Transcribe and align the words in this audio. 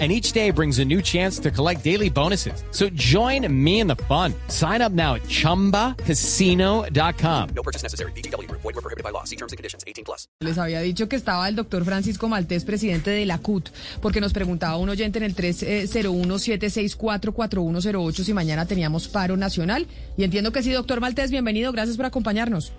And 0.00 0.10
each 0.10 0.32
day 0.32 0.50
brings 0.50 0.80
a 0.80 0.84
new 0.84 1.00
chance 1.00 1.38
to 1.38 1.52
collect 1.52 1.84
daily 1.84 2.10
bonuses. 2.10 2.64
So 2.72 2.88
join 2.96 3.46
me 3.48 3.78
in 3.78 3.86
the 3.86 3.94
fun. 4.08 4.34
Sign 4.48 4.82
up 4.82 4.90
now 4.90 5.14
at 5.14 5.22
chumbacasino.com. 5.28 7.48
No 7.54 7.62
purchase 7.62 7.84
necessary. 7.84 8.10
BGW. 8.16 8.50
Void 8.50 8.64
were 8.64 8.72
prohibited 8.72 9.04
by 9.04 9.10
law. 9.10 9.22
See 9.22 9.36
terms 9.36 9.52
and 9.52 9.56
conditions. 9.56 9.84
18 9.86 10.04
plus. 10.04 10.26
Les 10.40 10.58
había 10.58 10.80
dicho 10.80 11.08
que 11.08 11.14
estaba 11.14 11.48
el 11.48 11.54
doctor 11.54 11.84
Francisco 11.84 12.28
Maltés, 12.28 12.64
presidente 12.64 13.10
de 13.10 13.24
la 13.24 13.38
CUT, 13.38 13.68
porque 14.02 14.20
nos 14.20 14.32
preguntaba 14.32 14.78
un 14.78 14.88
oyente 14.88 15.18
en 15.18 15.24
el 15.24 15.36
301-764-4108 15.36 18.24
si 18.24 18.34
mañana 18.34 18.66
teníamos 18.66 19.06
paro 19.06 19.36
nacional. 19.36 19.86
Y 20.16 20.24
entiendo 20.24 20.50
que 20.50 20.64
sí, 20.64 20.72
doctor 20.72 21.00
Maltés, 21.00 21.30
bienvenido, 21.30 21.70
gracias 21.70 21.96
por 21.96 22.06
acompañarnos. 22.06 22.72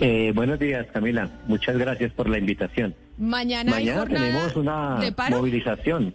Eh, 0.00 0.32
buenos 0.34 0.58
días, 0.58 0.86
Camila. 0.92 1.30
Muchas 1.46 1.78
gracias 1.78 2.12
por 2.12 2.28
la 2.28 2.38
invitación. 2.38 2.94
Mañana, 3.20 3.76
tenemos 4.06 4.56
una 4.56 4.98
de 4.98 5.12
paro. 5.12 5.36
movilización. 5.36 6.14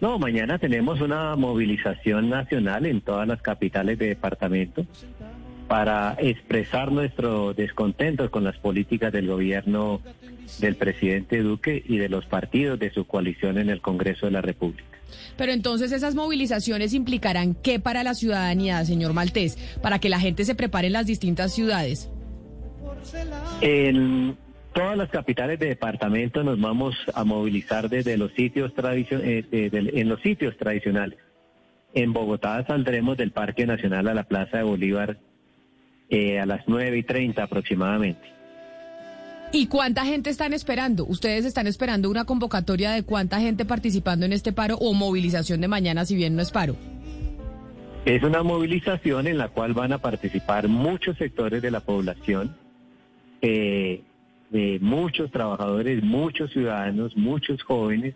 No, 0.00 0.18
mañana 0.18 0.58
tenemos 0.58 1.00
una 1.00 1.36
movilización 1.36 2.28
nacional 2.28 2.86
en 2.86 3.00
todas 3.00 3.26
las 3.28 3.40
capitales 3.40 3.98
de 3.98 4.08
departamento 4.08 4.84
para 5.68 6.16
expresar 6.18 6.90
nuestro 6.90 7.54
descontento 7.54 8.30
con 8.32 8.42
las 8.42 8.56
políticas 8.58 9.12
del 9.12 9.28
gobierno 9.28 10.00
del 10.58 10.74
presidente 10.74 11.40
Duque 11.40 11.82
y 11.86 11.98
de 11.98 12.08
los 12.08 12.26
partidos 12.26 12.78
de 12.80 12.90
su 12.90 13.06
coalición 13.06 13.56
en 13.56 13.70
el 13.70 13.80
Congreso 13.80 14.26
de 14.26 14.32
la 14.32 14.42
República. 14.42 14.84
Pero 15.36 15.52
entonces 15.52 15.92
esas 15.92 16.16
movilizaciones 16.16 16.94
implicarán 16.94 17.54
qué 17.54 17.78
para 17.78 18.02
la 18.02 18.14
ciudadanía, 18.14 18.84
señor 18.84 19.12
Maltés, 19.12 19.56
para 19.80 20.00
que 20.00 20.08
la 20.08 20.18
gente 20.18 20.44
se 20.44 20.56
prepare 20.56 20.88
en 20.88 20.94
las 20.94 21.06
distintas 21.06 21.54
ciudades. 21.54 22.10
Todas 24.74 24.96
las 24.98 25.08
capitales 25.10 25.58
de 25.58 25.68
departamento 25.68 26.42
nos 26.44 26.60
vamos 26.60 26.94
a 27.14 27.24
movilizar 27.24 27.88
desde 27.88 28.16
los 28.16 28.32
sitios 28.32 28.72
eh, 28.76 29.44
de- 29.50 29.70
de- 29.70 30.00
en 30.00 30.08
los 30.08 30.20
sitios 30.20 30.56
tradicionales. 30.56 31.18
En 31.94 32.12
Bogotá 32.12 32.64
saldremos 32.66 33.16
del 33.16 33.30
Parque 33.30 33.66
Nacional 33.66 34.08
a 34.08 34.14
la 34.14 34.24
Plaza 34.24 34.58
de 34.58 34.62
Bolívar 34.64 35.16
eh, 36.10 36.38
a 36.40 36.46
las 36.46 36.62
9 36.66 36.98
y 36.98 37.02
30 37.02 37.42
aproximadamente. 37.44 38.20
¿Y 39.52 39.68
cuánta 39.68 40.04
gente 40.04 40.30
están 40.30 40.52
esperando? 40.52 41.04
¿Ustedes 41.06 41.44
están 41.44 41.68
esperando 41.68 42.10
una 42.10 42.24
convocatoria 42.24 42.90
de 42.90 43.04
cuánta 43.04 43.38
gente 43.40 43.64
participando 43.64 44.26
en 44.26 44.32
este 44.32 44.52
paro 44.52 44.76
o 44.78 44.92
movilización 44.94 45.60
de 45.60 45.68
mañana, 45.68 46.04
si 46.04 46.16
bien 46.16 46.34
no 46.34 46.42
es 46.42 46.50
paro? 46.50 46.74
Es 48.04 48.22
una 48.24 48.42
movilización 48.42 49.28
en 49.28 49.38
la 49.38 49.48
cual 49.48 49.72
van 49.72 49.92
a 49.92 49.98
participar 49.98 50.66
muchos 50.68 51.16
sectores 51.16 51.62
de 51.62 51.70
la 51.70 51.80
población, 51.80 52.56
eh, 53.40 54.02
de 54.50 54.78
muchos 54.80 55.30
trabajadores, 55.30 56.02
muchos 56.02 56.52
ciudadanos, 56.52 57.16
muchos 57.16 57.62
jóvenes, 57.62 58.14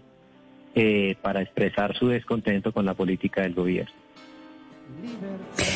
eh, 0.74 1.16
para 1.22 1.42
expresar 1.42 1.96
su 1.96 2.08
descontento 2.08 2.72
con 2.72 2.84
la 2.84 2.94
política 2.94 3.42
del 3.42 3.54
gobierno. 3.54 3.92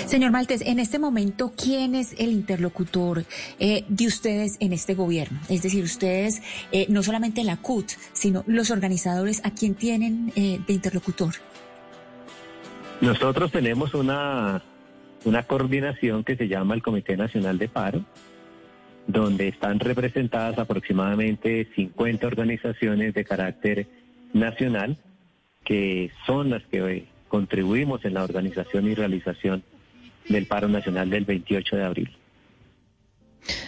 Señor 0.06 0.30
Maltés, 0.30 0.62
en 0.62 0.78
este 0.78 0.98
momento, 0.98 1.52
¿quién 1.56 1.94
es 1.94 2.14
el 2.18 2.32
interlocutor 2.32 3.24
eh, 3.58 3.84
de 3.88 4.06
ustedes 4.06 4.56
en 4.60 4.72
este 4.72 4.94
gobierno? 4.94 5.38
Es 5.48 5.62
decir, 5.62 5.84
ustedes, 5.84 6.42
eh, 6.70 6.86
no 6.88 7.02
solamente 7.02 7.44
la 7.44 7.56
CUT, 7.56 7.92
sino 8.12 8.44
los 8.46 8.70
organizadores, 8.70 9.40
¿a 9.44 9.50
quién 9.52 9.74
tienen 9.74 10.32
eh, 10.36 10.60
de 10.66 10.72
interlocutor? 10.72 11.34
Nosotros 13.00 13.50
tenemos 13.50 13.94
una, 13.94 14.62
una 15.24 15.42
coordinación 15.44 16.24
que 16.24 16.36
se 16.36 16.48
llama 16.48 16.74
el 16.74 16.82
Comité 16.82 17.16
Nacional 17.16 17.58
de 17.58 17.68
Paro, 17.68 18.04
donde 19.06 19.48
están 19.48 19.80
representadas 19.80 20.58
aproximadamente 20.58 21.68
50 21.74 22.26
organizaciones 22.26 23.14
de 23.14 23.24
carácter 23.24 23.86
nacional, 24.32 24.96
que 25.64 26.10
son 26.26 26.50
las 26.50 26.62
que 26.64 26.78
eh, 26.78 27.04
contribuimos 27.28 28.04
en 28.04 28.14
la 28.14 28.24
organización 28.24 28.86
y 28.86 28.94
realización 28.94 29.62
del 30.28 30.46
paro 30.46 30.68
nacional 30.68 31.10
del 31.10 31.24
28 31.24 31.76
de 31.76 31.84
abril. 31.84 32.10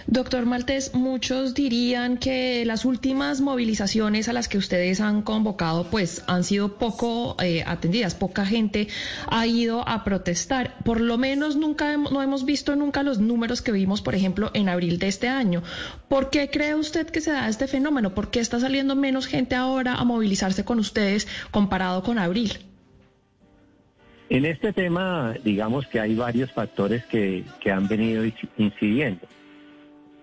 Doctor 0.07 0.47
Maltés, 0.47 0.95
muchos 0.95 1.55
dirían 1.55 2.19
que 2.19 2.65
las 2.65 2.85
últimas 2.85 3.41
movilizaciones 3.41 4.29
a 4.29 4.33
las 4.33 4.49
que 4.49 4.59
ustedes 4.59 5.01
han 5.01 5.23
convocado 5.23 5.91
pues 5.91 6.23
han 6.29 6.45
sido 6.45 6.77
poco 6.79 7.37
eh, 7.43 7.65
atendidas, 7.67 8.15
poca 8.15 8.47
gente 8.47 8.87
ha 9.27 9.47
ido 9.47 9.87
a 9.89 10.05
protestar. 10.05 10.77
Por 10.85 11.01
lo 11.01 11.19
menos 11.19 11.57
nunca 11.57 11.97
no 11.97 12.23
hemos 12.23 12.45
visto 12.45 12.77
nunca 12.77 13.03
los 13.03 13.19
números 13.19 13.63
que 13.63 13.73
vimos, 13.73 14.01
por 14.03 14.15
ejemplo, 14.15 14.51
en 14.55 14.69
abril 14.69 14.99
de 14.99 15.09
este 15.09 15.29
año. 15.29 15.63
¿Por 16.09 16.31
qué 16.31 16.51
cree 16.51 16.77
usted 16.77 17.09
que 17.09 17.21
se 17.21 17.33
da 17.33 17.49
este 17.49 17.67
fenómeno? 17.67 18.15
¿Por 18.15 18.31
qué 18.31 18.39
está 18.41 18.61
saliendo 18.61 18.95
menos 18.95 19.27
gente 19.27 19.57
ahora 19.57 19.95
a 19.95 20.05
movilizarse 20.05 20.65
con 20.65 20.79
ustedes 20.79 21.27
comparado 21.51 22.05
con 22.05 22.19
abril? 22.19 22.53
En 24.29 24.45
este 24.45 24.73
tema, 24.73 25.35
digamos 25.43 25.87
que 25.89 25.99
hay 25.99 26.15
varios 26.15 26.53
factores 26.53 27.05
que, 27.07 27.45
que 27.61 27.71
han 27.73 27.89
venido 27.89 28.25
inci- 28.25 28.49
incidiendo. 28.57 29.27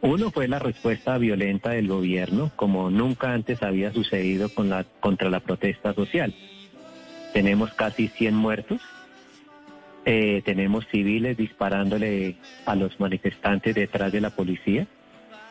Uno 0.02 0.32
fue 0.32 0.48
la 0.48 0.58
respuesta 0.58 1.20
violenta 1.20 1.70
del 1.72 1.88
gobierno, 1.88 2.52
como 2.56 2.90
nunca 2.90 3.34
antes 3.34 3.62
había 3.62 3.94
sucedido 3.94 4.50
con 4.50 4.68
la, 4.68 4.84
contra 5.00 5.30
la 5.30 5.42
protesta 5.42 5.94
social. 5.94 6.34
Tenemos 7.34 7.72
casi 7.76 8.08
100 8.08 8.34
muertos, 8.34 8.82
eh, 10.06 10.42
tenemos 10.44 10.88
civiles 10.88 11.38
disparándole 11.38 12.36
a 12.66 12.76
los 12.76 13.00
manifestantes 13.00 13.76
detrás 13.76 14.12
de 14.12 14.22
la 14.22 14.32
policía. 14.32 14.88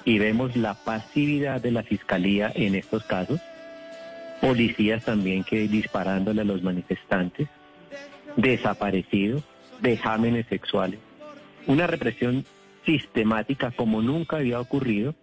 Y 0.05 0.19
vemos 0.19 0.57
la 0.57 0.75
pasividad 0.75 1.61
de 1.61 1.71
la 1.71 1.85
fiscalía 1.85 2.51
en 2.53 2.75
estos 2.75 3.05
casos, 3.05 3.41
policías 4.41 5.05
también 5.05 5.45
que 5.45 5.69
disparándole 5.69 6.41
a 6.41 6.45
los 6.45 6.63
manifestantes. 6.63 7.49
Desaparecidos, 8.35 9.45
vejámenes 9.81 10.47
sexuales, 10.47 10.99
una 11.67 11.87
represión 11.87 12.45
sistemática 12.87 13.71
como 13.73 14.03
nunca 14.03 14.37
había 14.39 14.61
ocurrido, 14.61 15.15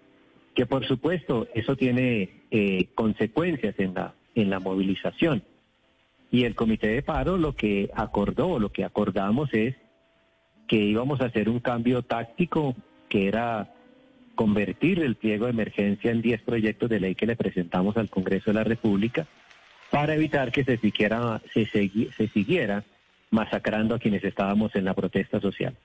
que 0.56 0.66
por 0.66 0.86
supuesto 0.88 1.48
eso 1.54 1.76
tiene 1.76 2.42
eh, 2.52 2.88
consecuencias 2.96 3.76
en 3.80 3.94
la, 3.94 4.14
en 4.36 4.50
la 4.50 4.60
movilización. 4.60 5.44
Y 6.32 6.44
el 6.44 6.56
comité 6.56 6.88
de 6.88 7.02
paro 7.04 7.38
lo 7.38 7.56
que 7.56 7.90
acordó, 7.96 8.60
lo 8.60 8.72
que 8.72 8.84
acordamos 8.84 9.54
es 9.54 9.76
que 10.68 10.76
íbamos 10.78 11.22
a 11.22 11.26
hacer 11.26 11.48
un 11.48 11.60
cambio 11.60 12.02
táctico 12.02 12.76
que 13.08 13.28
era 13.28 13.74
convertir 14.36 15.00
el 15.00 15.16
pliego 15.16 15.46
de 15.46 15.52
emergencia 15.52 16.12
en 16.12 16.22
10 16.22 16.42
proyectos 16.42 16.90
de 16.90 17.00
ley 17.00 17.16
que 17.16 17.26
le 17.26 17.36
presentamos 17.36 17.96
al 17.98 18.10
Congreso 18.10 18.52
de 18.52 18.56
la 18.56 18.64
República 18.64 19.26
para 19.90 20.16
evitar 20.16 20.52
que 20.52 20.64
se, 20.66 20.78
siquiera, 20.78 21.42
se, 21.54 21.66
segui- 21.68 22.12
se 22.16 22.28
siguiera 22.28 22.84
masacrando 23.32 23.96
a 23.96 24.00
quienes 24.00 24.24
estábamos 24.24 24.76
en 24.76 24.84
la 24.86 24.94
protesta 24.94 25.40
social. 25.40 25.76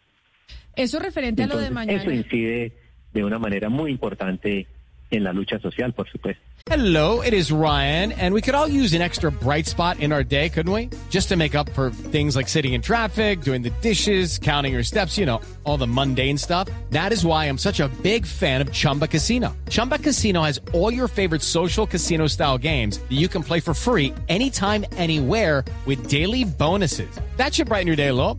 Eso 0.74 0.98
referente 0.98 1.42
a 1.42 1.46
lo 1.46 1.58
de 1.58 1.70
mañana. 1.70 2.00
Eso 2.00 2.10
incide 2.10 2.72
de 3.12 3.24
una 3.24 3.38
manera 3.38 3.68
muy 3.68 3.90
importante 3.90 4.66
en 5.10 5.24
la 5.24 5.32
lucha 5.32 5.58
social, 5.58 5.92
por 5.92 6.08
supuesto. 6.10 6.42
Hello, 6.66 7.22
it 7.22 7.34
is 7.34 7.50
Ryan, 7.50 8.12
and 8.12 8.32
we 8.32 8.40
could 8.40 8.54
all 8.54 8.68
use 8.68 8.94
an 8.94 9.02
extra 9.02 9.32
bright 9.32 9.66
spot 9.66 9.98
in 9.98 10.12
our 10.12 10.22
day, 10.22 10.48
couldn't 10.48 10.72
we? 10.72 10.90
Just 11.10 11.28
to 11.28 11.36
make 11.36 11.56
up 11.56 11.68
for 11.70 11.90
things 11.90 12.36
like 12.36 12.48
sitting 12.48 12.72
in 12.72 12.80
traffic, 12.80 13.42
doing 13.42 13.62
the 13.62 13.70
dishes, 13.82 14.38
counting 14.38 14.72
your 14.72 14.84
steps, 14.84 15.18
you 15.18 15.26
know, 15.26 15.40
all 15.64 15.76
the 15.76 15.88
mundane 15.88 16.38
stuff. 16.38 16.68
That 16.90 17.12
is 17.12 17.26
why 17.26 17.46
I'm 17.46 17.58
such 17.58 17.80
a 17.80 17.88
big 18.02 18.24
fan 18.24 18.60
of 18.60 18.72
Chumba 18.72 19.08
Casino. 19.08 19.56
Chumba 19.68 19.98
Casino 19.98 20.42
has 20.42 20.60
all 20.72 20.92
your 20.92 21.08
favorite 21.08 21.42
social 21.42 21.84
casino 21.84 22.28
style 22.28 22.58
games 22.58 22.98
that 22.98 23.18
you 23.18 23.28
can 23.28 23.42
play 23.42 23.58
for 23.58 23.74
free 23.74 24.14
anytime, 24.28 24.86
anywhere 24.96 25.64
with 25.84 26.06
daily 26.06 26.44
bonuses. 26.44 27.10
That 27.38 27.52
should 27.52 27.68
brighten 27.68 27.88
your 27.88 27.96
day 27.96 28.08
a 28.08 28.14
little. 28.14 28.38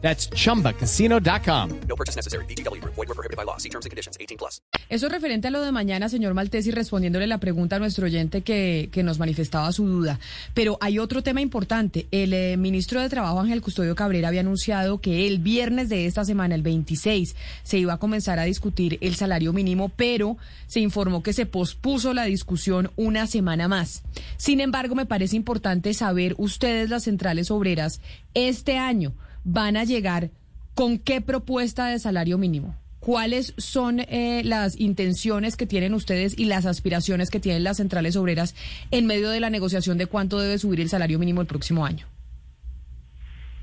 That's 0.00 0.30
chumbacasino.com. 0.30 1.80
No 1.88 1.96
purchase 1.96 2.16
necessary. 2.16 2.44
BGW. 2.46 2.82
Void 2.84 2.96
were 2.96 3.14
prohibited 3.14 3.36
by 3.36 3.44
law. 3.44 3.58
See 3.58 3.68
terms 3.68 3.84
and 3.84 3.90
conditions. 3.90 4.16
18 4.18 4.38
plus. 4.38 4.62
Eso 4.88 5.08
referente 5.08 5.48
a 5.48 5.50
lo 5.50 5.60
de 5.60 5.70
mañana, 5.70 6.08
señor 6.08 6.34
Maltés, 6.34 6.66
y 6.66 6.70
respondiéndole 6.70 7.26
la 7.26 7.38
pregunta 7.38 7.76
a 7.76 7.78
nuestro 7.78 8.06
oyente 8.06 8.42
que, 8.42 8.88
que 8.90 9.02
nos 9.02 9.18
manifestaba 9.18 9.70
su 9.72 9.86
duda. 9.86 10.18
Pero 10.54 10.78
hay 10.80 10.98
otro 10.98 11.22
tema 11.22 11.40
importante. 11.40 12.06
El 12.10 12.32
eh, 12.32 12.56
ministro 12.56 13.00
de 13.00 13.08
Trabajo, 13.08 13.40
Ángel 13.40 13.60
Custodio 13.60 13.94
Cabrera, 13.94 14.28
había 14.28 14.40
anunciado 14.40 15.00
que 15.00 15.26
el 15.26 15.40
viernes 15.40 15.88
de 15.88 16.06
esta 16.06 16.24
semana, 16.24 16.54
el 16.54 16.62
26, 16.62 17.36
se 17.62 17.78
iba 17.78 17.94
a 17.94 17.98
comenzar 17.98 18.38
a 18.38 18.44
discutir 18.44 18.98
el 19.00 19.16
salario 19.16 19.52
mínimo, 19.52 19.90
pero 19.90 20.38
se 20.66 20.80
informó 20.80 21.22
que 21.22 21.32
se 21.32 21.44
pospuso 21.44 22.14
la 22.14 22.24
discusión 22.24 22.90
una 22.96 23.26
semana 23.26 23.68
más. 23.68 24.02
Sin 24.36 24.60
embargo, 24.60 24.94
me 24.94 25.06
parece 25.06 25.36
importante 25.36 25.92
saber, 25.92 26.34
ustedes, 26.38 26.88
las 26.88 27.04
centrales 27.04 27.50
obreras, 27.50 28.00
este 28.34 28.78
año 28.78 29.12
van 29.50 29.78
a 29.78 29.84
llegar 29.84 30.30
¿con 30.74 30.98
qué 30.98 31.20
propuesta 31.20 31.88
de 31.88 31.98
salario 31.98 32.36
mínimo? 32.38 32.76
¿Cuáles 33.00 33.54
son 33.56 34.00
eh, 34.00 34.42
las 34.44 34.78
intenciones 34.78 35.56
que 35.56 35.66
tienen 35.66 35.94
ustedes 35.94 36.38
y 36.38 36.44
las 36.44 36.66
aspiraciones 36.66 37.30
que 37.30 37.40
tienen 37.40 37.64
las 37.64 37.78
centrales 37.78 38.16
obreras 38.16 38.54
en 38.90 39.06
medio 39.06 39.30
de 39.30 39.40
la 39.40 39.50
negociación 39.50 39.96
de 39.96 40.06
cuánto 40.06 40.38
debe 40.38 40.58
subir 40.58 40.80
el 40.80 40.88
salario 40.90 41.18
mínimo 41.18 41.40
el 41.40 41.46
próximo 41.46 41.86
año? 41.86 42.06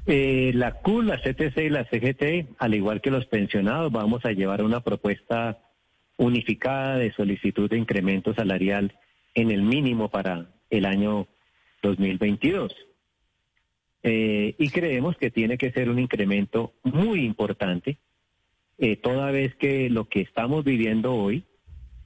Eh, 0.08 0.52
la 0.56 0.74
CUL, 0.74 1.08
la 1.08 1.22
CTC 1.22 1.58
y 1.58 1.70
la 1.70 1.86
CGT, 1.86 2.56
al 2.58 2.74
igual 2.74 3.02
que 3.02 3.12
los 3.12 3.26
pensionados, 3.28 3.92
vamos 3.92 4.26
a 4.26 4.32
llevar 4.32 4.64
una 4.64 4.80
propuesta 4.80 5.60
unificada 6.18 6.98
de 6.98 7.14
solicitud 7.14 7.70
de 7.70 7.78
incremento 7.78 8.34
salarial 8.34 8.98
en 9.36 9.52
el 9.52 9.62
mínimo 9.62 10.10
para 10.10 10.48
el 10.70 10.86
año 10.86 11.28
2022. 11.84 12.74
Eh, 14.08 14.54
y 14.60 14.70
creemos 14.70 15.18
que 15.18 15.32
tiene 15.32 15.58
que 15.58 15.72
ser 15.72 15.90
un 15.90 15.98
incremento 15.98 16.74
muy 16.84 17.26
importante, 17.26 17.98
eh, 18.78 18.98
toda 18.98 19.32
vez 19.32 19.56
que 19.56 19.90
lo 19.90 20.08
que 20.08 20.22
estamos 20.22 20.64
viviendo 20.64 21.16
hoy 21.16 21.44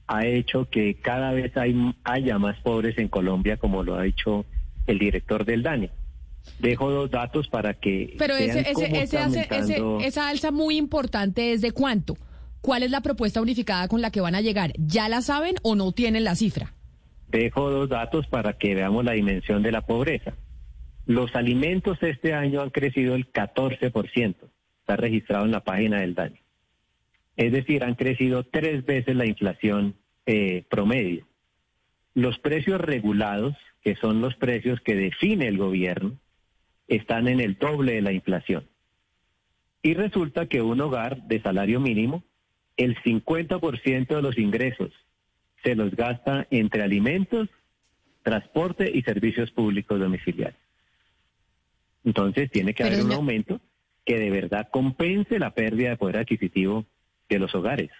ha 0.06 0.24
hecho 0.24 0.70
que 0.70 0.94
cada 0.94 1.32
vez 1.32 1.54
hay, 1.58 1.74
haya 2.04 2.38
más 2.38 2.58
pobres 2.62 2.96
en 2.96 3.08
Colombia, 3.08 3.58
como 3.58 3.82
lo 3.82 3.96
ha 3.96 4.02
dicho 4.04 4.46
el 4.86 4.98
director 4.98 5.44
del 5.44 5.62
DANE. 5.62 5.90
Dejo 6.58 6.90
dos 6.90 7.10
datos 7.10 7.48
para 7.48 7.74
que... 7.74 8.14
Pero 8.18 8.34
ese, 8.34 8.60
ese, 8.60 8.86
ese- 9.02 9.18
aumentando- 9.18 10.00
esa 10.00 10.30
alza 10.30 10.50
muy 10.50 10.78
importante 10.78 11.52
es 11.52 11.60
de 11.60 11.72
cuánto. 11.72 12.16
¿Cuál 12.62 12.82
es 12.82 12.90
la 12.90 13.02
propuesta 13.02 13.42
unificada 13.42 13.88
con 13.88 14.00
la 14.00 14.10
que 14.10 14.22
van 14.22 14.34
a 14.34 14.40
llegar? 14.40 14.72
¿Ya 14.78 15.08
la 15.10 15.20
saben 15.20 15.56
o 15.62 15.74
no 15.76 15.92
tienen 15.92 16.24
la 16.24 16.34
cifra? 16.34 16.72
Dejo 17.28 17.68
dos 17.70 17.90
datos 17.90 18.26
para 18.26 18.54
que 18.54 18.74
veamos 18.74 19.04
la 19.04 19.12
dimensión 19.12 19.62
de 19.62 19.70
la 19.72 19.82
pobreza. 19.82 20.32
Los 21.10 21.34
alimentos 21.34 22.00
este 22.04 22.34
año 22.34 22.62
han 22.62 22.70
crecido 22.70 23.16
el 23.16 23.32
14%. 23.32 24.36
Está 24.78 24.94
registrado 24.94 25.44
en 25.44 25.50
la 25.50 25.64
página 25.64 25.98
del 25.98 26.14
DANE. 26.14 26.40
Es 27.36 27.50
decir, 27.50 27.82
han 27.82 27.96
crecido 27.96 28.44
tres 28.44 28.86
veces 28.86 29.16
la 29.16 29.26
inflación 29.26 29.96
eh, 30.26 30.62
promedio. 30.70 31.26
Los 32.14 32.38
precios 32.38 32.80
regulados, 32.80 33.56
que 33.82 33.96
son 33.96 34.20
los 34.20 34.36
precios 34.36 34.80
que 34.82 34.94
define 34.94 35.48
el 35.48 35.58
gobierno, 35.58 36.16
están 36.86 37.26
en 37.26 37.40
el 37.40 37.56
doble 37.58 37.94
de 37.94 38.02
la 38.02 38.12
inflación. 38.12 38.68
Y 39.82 39.94
resulta 39.94 40.46
que 40.46 40.62
un 40.62 40.80
hogar 40.80 41.24
de 41.24 41.42
salario 41.42 41.80
mínimo, 41.80 42.22
el 42.76 42.94
50% 43.02 44.06
de 44.06 44.22
los 44.22 44.38
ingresos 44.38 44.92
se 45.64 45.74
los 45.74 45.90
gasta 45.90 46.46
entre 46.52 46.84
alimentos, 46.84 47.48
transporte 48.22 48.88
y 48.94 49.02
servicios 49.02 49.50
públicos 49.50 49.98
domiciliarios. 49.98 50.59
Entonces 52.04 52.50
tiene 52.50 52.74
que 52.74 52.82
Pero 52.82 52.96
haber 52.96 53.06
un 53.06 53.12
aumento 53.12 53.60
que 54.04 54.18
de 54.18 54.30
verdad 54.30 54.68
compense 54.70 55.38
la 55.38 55.54
pérdida 55.54 55.90
de 55.90 55.96
poder 55.96 56.18
adquisitivo 56.18 56.86
de 57.28 57.38
los 57.38 57.54
hogares. 57.54 57.90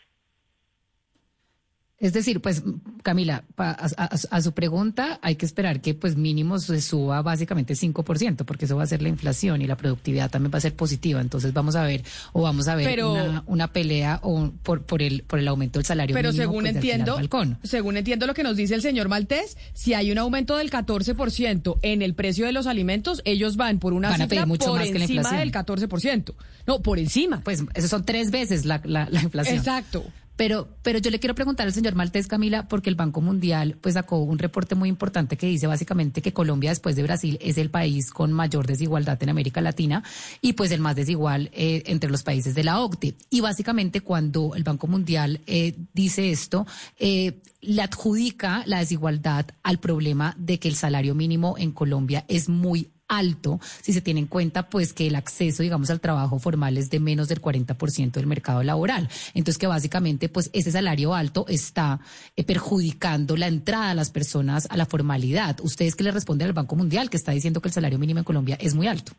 Es 2.00 2.14
decir, 2.14 2.40
pues 2.40 2.62
Camila, 3.02 3.44
pa- 3.54 3.72
a, 3.72 4.04
a- 4.04 4.18
a 4.30 4.40
su 4.40 4.52
pregunta 4.52 5.18
hay 5.22 5.36
que 5.36 5.44
esperar 5.44 5.82
que 5.82 5.92
pues 5.94 6.16
mínimo 6.16 6.58
se 6.58 6.80
suba 6.80 7.20
básicamente 7.20 7.74
5%, 7.74 8.44
porque 8.46 8.64
eso 8.64 8.74
va 8.76 8.84
a 8.84 8.86
ser 8.86 9.02
la 9.02 9.10
inflación 9.10 9.60
y 9.60 9.66
la 9.66 9.76
productividad 9.76 10.30
también 10.30 10.50
va 10.52 10.56
a 10.58 10.62
ser 10.62 10.74
positiva. 10.74 11.20
Entonces 11.20 11.52
vamos 11.52 11.76
a 11.76 11.82
ver 11.84 12.02
o 12.32 12.40
vamos 12.42 12.68
a 12.68 12.74
ver 12.74 12.86
Pero- 12.86 13.12
una, 13.12 13.42
una 13.46 13.72
pelea 13.72 14.18
o 14.22 14.50
por, 14.62 14.82
por 14.82 15.02
el 15.02 15.22
por 15.24 15.38
el 15.38 15.46
aumento 15.48 15.78
del 15.78 15.84
salario 15.84 16.14
Pero 16.14 16.30
mínimo. 16.30 16.42
según 16.50 16.62
pues, 16.64 16.74
entiendo, 16.76 17.18
según 17.64 17.96
entiendo 17.98 18.26
lo 18.26 18.32
que 18.34 18.42
nos 18.44 18.56
dice 18.56 18.74
el 18.74 18.80
señor 18.82 19.08
Maltés, 19.10 19.58
si 19.74 19.92
hay 19.92 20.10
un 20.10 20.16
aumento 20.16 20.56
del 20.56 20.70
14% 20.70 21.78
en 21.82 22.00
el 22.02 22.14
precio 22.14 22.46
de 22.46 22.52
los 22.52 22.66
alimentos, 22.66 23.20
ellos 23.26 23.56
van 23.56 23.78
por 23.78 23.92
una 23.92 24.08
Van 24.10 24.22
cifra 24.22 24.46
mucho 24.46 24.66
por 24.70 24.78
más 24.78 24.88
que 24.88 24.94
la 24.98 25.04
encima 25.04 25.20
inflación. 25.20 25.40
del 25.40 25.52
14%. 25.52 26.34
No, 26.66 26.80
por 26.80 26.98
encima. 26.98 27.40
Pues 27.44 27.62
eso 27.74 27.88
son 27.88 28.04
tres 28.06 28.30
veces 28.30 28.64
la, 28.64 28.80
la, 28.84 29.06
la 29.10 29.22
inflación. 29.22 29.58
Exacto. 29.58 30.04
Pero, 30.40 30.68
pero 30.80 30.98
yo 30.98 31.10
le 31.10 31.20
quiero 31.20 31.34
preguntar 31.34 31.66
al 31.66 31.74
señor 31.74 31.94
Maltés, 31.94 32.26
Camila, 32.26 32.66
porque 32.66 32.88
el 32.88 32.94
Banco 32.94 33.20
Mundial 33.20 33.76
pues 33.78 33.92
sacó 33.92 34.22
un 34.22 34.38
reporte 34.38 34.74
muy 34.74 34.88
importante 34.88 35.36
que 35.36 35.46
dice 35.46 35.66
básicamente 35.66 36.22
que 36.22 36.32
Colombia, 36.32 36.70
después 36.70 36.96
de 36.96 37.02
Brasil, 37.02 37.36
es 37.42 37.58
el 37.58 37.68
país 37.68 38.10
con 38.10 38.32
mayor 38.32 38.66
desigualdad 38.66 39.22
en 39.22 39.28
América 39.28 39.60
Latina 39.60 40.02
y 40.40 40.54
pues 40.54 40.70
el 40.70 40.80
más 40.80 40.96
desigual 40.96 41.50
eh, 41.52 41.82
entre 41.84 42.08
los 42.08 42.22
países 42.22 42.54
de 42.54 42.64
la 42.64 42.80
OCDE. 42.80 43.16
Y 43.28 43.42
básicamente 43.42 44.00
cuando 44.00 44.54
el 44.54 44.64
Banco 44.64 44.86
Mundial 44.86 45.42
eh, 45.46 45.74
dice 45.92 46.30
esto, 46.30 46.66
eh, 46.98 47.42
le 47.60 47.82
adjudica 47.82 48.62
la 48.64 48.78
desigualdad 48.78 49.44
al 49.62 49.78
problema 49.78 50.34
de 50.38 50.58
que 50.58 50.68
el 50.68 50.74
salario 50.74 51.14
mínimo 51.14 51.56
en 51.58 51.72
Colombia 51.72 52.24
es 52.28 52.48
muy 52.48 52.88
alto 53.10 53.60
si 53.82 53.92
se 53.92 54.00
tiene 54.00 54.20
en 54.20 54.26
cuenta 54.26 54.70
pues 54.70 54.94
que 54.94 55.08
el 55.08 55.16
acceso 55.16 55.62
digamos 55.62 55.90
al 55.90 56.00
trabajo 56.00 56.38
formal 56.38 56.78
es 56.78 56.88
de 56.88 57.00
menos 57.00 57.28
del 57.28 57.42
40% 57.42 58.12
del 58.12 58.26
mercado 58.26 58.62
laboral. 58.62 59.08
Entonces 59.34 59.58
que 59.58 59.66
básicamente 59.66 60.30
pues 60.30 60.48
ese 60.54 60.70
salario 60.70 61.14
alto 61.14 61.44
está 61.48 62.00
eh, 62.36 62.44
perjudicando 62.44 63.36
la 63.36 63.48
entrada 63.48 63.90
a 63.90 63.94
las 63.94 64.10
personas 64.10 64.66
a 64.70 64.76
la 64.76 64.86
formalidad. 64.86 65.58
¿Ustedes 65.62 65.96
qué 65.96 66.04
le 66.04 66.12
responden 66.12 66.46
al 66.46 66.54
Banco 66.54 66.76
Mundial 66.76 67.10
que 67.10 67.16
está 67.16 67.32
diciendo 67.32 67.60
que 67.60 67.68
el 67.68 67.74
salario 67.74 67.98
mínimo 67.98 68.20
en 68.20 68.24
Colombia 68.24 68.56
es 68.60 68.74
muy 68.74 68.86
alto? 68.86 69.12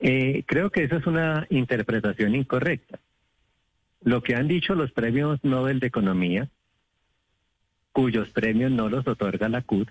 Eh, 0.00 0.42
creo 0.46 0.70
que 0.70 0.82
esa 0.82 0.96
es 0.96 1.06
una 1.06 1.46
interpretación 1.48 2.34
incorrecta. 2.34 2.98
Lo 4.02 4.22
que 4.22 4.34
han 4.34 4.48
dicho 4.48 4.74
los 4.74 4.90
premios 4.90 5.38
Nobel 5.44 5.78
de 5.78 5.86
Economía, 5.86 6.48
cuyos 7.92 8.30
premios 8.30 8.72
no 8.72 8.88
los 8.88 9.06
otorga 9.06 9.48
la 9.48 9.62
CUT, 9.62 9.88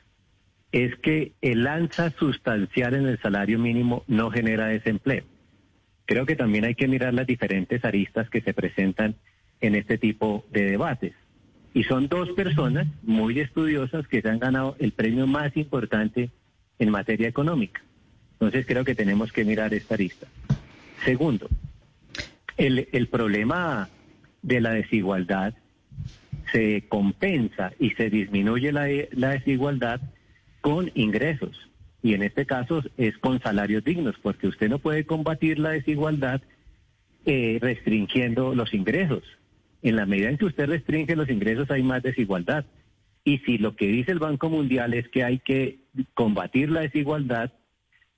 es 0.71 0.95
que 0.97 1.33
el 1.41 1.67
alza 1.67 2.11
sustancial 2.11 2.93
en 2.93 3.07
el 3.07 3.19
salario 3.19 3.59
mínimo 3.59 4.03
no 4.07 4.31
genera 4.31 4.67
desempleo. 4.67 5.23
Creo 6.05 6.25
que 6.25 6.35
también 6.35 6.65
hay 6.65 6.75
que 6.75 6.87
mirar 6.87 7.13
las 7.13 7.27
diferentes 7.27 7.83
aristas 7.83 8.29
que 8.29 8.41
se 8.41 8.53
presentan 8.53 9.15
en 9.59 9.75
este 9.75 9.97
tipo 9.97 10.45
de 10.51 10.65
debates. 10.65 11.13
Y 11.73 11.83
son 11.83 12.07
dos 12.07 12.29
personas 12.31 12.87
muy 13.03 13.39
estudiosas 13.39 14.07
que 14.07 14.21
se 14.21 14.29
han 14.29 14.39
ganado 14.39 14.75
el 14.79 14.91
premio 14.91 15.27
más 15.27 15.55
importante 15.55 16.29
en 16.79 16.89
materia 16.89 17.27
económica. 17.27 17.81
Entonces 18.33 18.65
creo 18.65 18.83
que 18.83 18.95
tenemos 18.95 19.31
que 19.31 19.45
mirar 19.45 19.73
esta 19.73 19.93
arista. 19.93 20.27
Segundo, 21.05 21.47
el, 22.57 22.87
el 22.91 23.07
problema 23.07 23.89
de 24.41 24.61
la 24.61 24.71
desigualdad 24.71 25.53
se 26.51 26.83
compensa 26.89 27.71
y 27.79 27.91
se 27.91 28.09
disminuye 28.09 28.71
la, 28.71 28.87
la 29.11 29.29
desigualdad 29.29 30.01
con 30.61 30.91
ingresos. 30.95 31.69
Y 32.03 32.13
en 32.13 32.23
este 32.23 32.45
caso 32.45 32.83
es 32.97 33.17
con 33.17 33.41
salarios 33.41 33.83
dignos, 33.83 34.15
porque 34.21 34.47
usted 34.47 34.69
no 34.69 34.79
puede 34.79 35.05
combatir 35.05 35.59
la 35.59 35.71
desigualdad 35.71 36.41
eh, 37.25 37.59
restringiendo 37.61 38.55
los 38.55 38.73
ingresos. 38.73 39.23
En 39.83 39.95
la 39.95 40.05
medida 40.05 40.29
en 40.29 40.37
que 40.37 40.45
usted 40.45 40.67
restringe 40.67 41.15
los 41.15 41.29
ingresos 41.29 41.69
hay 41.69 41.83
más 41.83 42.01
desigualdad. 42.01 42.65
Y 43.23 43.39
si 43.39 43.57
lo 43.59 43.75
que 43.75 43.87
dice 43.87 44.11
el 44.11 44.19
Banco 44.19 44.49
Mundial 44.49 44.93
es 44.93 45.07
que 45.09 45.23
hay 45.23 45.39
que 45.39 45.79
combatir 46.15 46.71
la 46.71 46.81
desigualdad, 46.81 47.51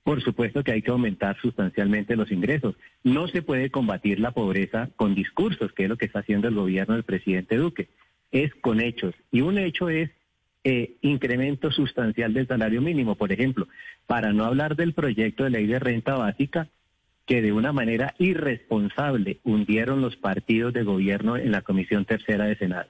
por 0.02 0.22
supuesto 0.22 0.64
que 0.64 0.72
hay 0.72 0.82
que 0.82 0.90
aumentar 0.90 1.36
sustancialmente 1.40 2.16
los 2.16 2.32
ingresos. 2.32 2.76
No 3.02 3.28
se 3.28 3.42
puede 3.42 3.70
combatir 3.70 4.20
la 4.20 4.30
pobreza 4.30 4.88
con 4.96 5.14
discursos, 5.14 5.72
que 5.72 5.84
es 5.84 5.88
lo 5.88 5.98
que 5.98 6.06
está 6.06 6.20
haciendo 6.20 6.48
el 6.48 6.54
gobierno 6.54 6.94
del 6.94 7.04
presidente 7.04 7.56
Duque. 7.56 7.88
Es 8.30 8.54
con 8.54 8.80
hechos. 8.80 9.14
Y 9.30 9.42
un 9.42 9.58
hecho 9.58 9.90
es 9.90 10.10
eh, 10.64 10.96
incremento 11.02 11.70
sustancial 11.70 12.32
del 12.32 12.48
salario 12.48 12.80
mínimo, 12.80 13.14
por 13.16 13.30
ejemplo, 13.32 13.68
para 14.06 14.32
no 14.32 14.44
hablar 14.44 14.76
del 14.76 14.94
proyecto 14.94 15.44
de 15.44 15.50
ley 15.50 15.66
de 15.66 15.78
renta 15.78 16.14
básica 16.14 16.68
que 17.26 17.42
de 17.42 17.52
una 17.52 17.72
manera 17.72 18.14
irresponsable 18.18 19.40
hundieron 19.44 20.00
los 20.00 20.16
partidos 20.16 20.72
de 20.72 20.82
gobierno 20.82 21.36
en 21.36 21.52
la 21.52 21.62
Comisión 21.62 22.04
Tercera 22.04 22.44
de 22.44 22.56
Senado. 22.56 22.88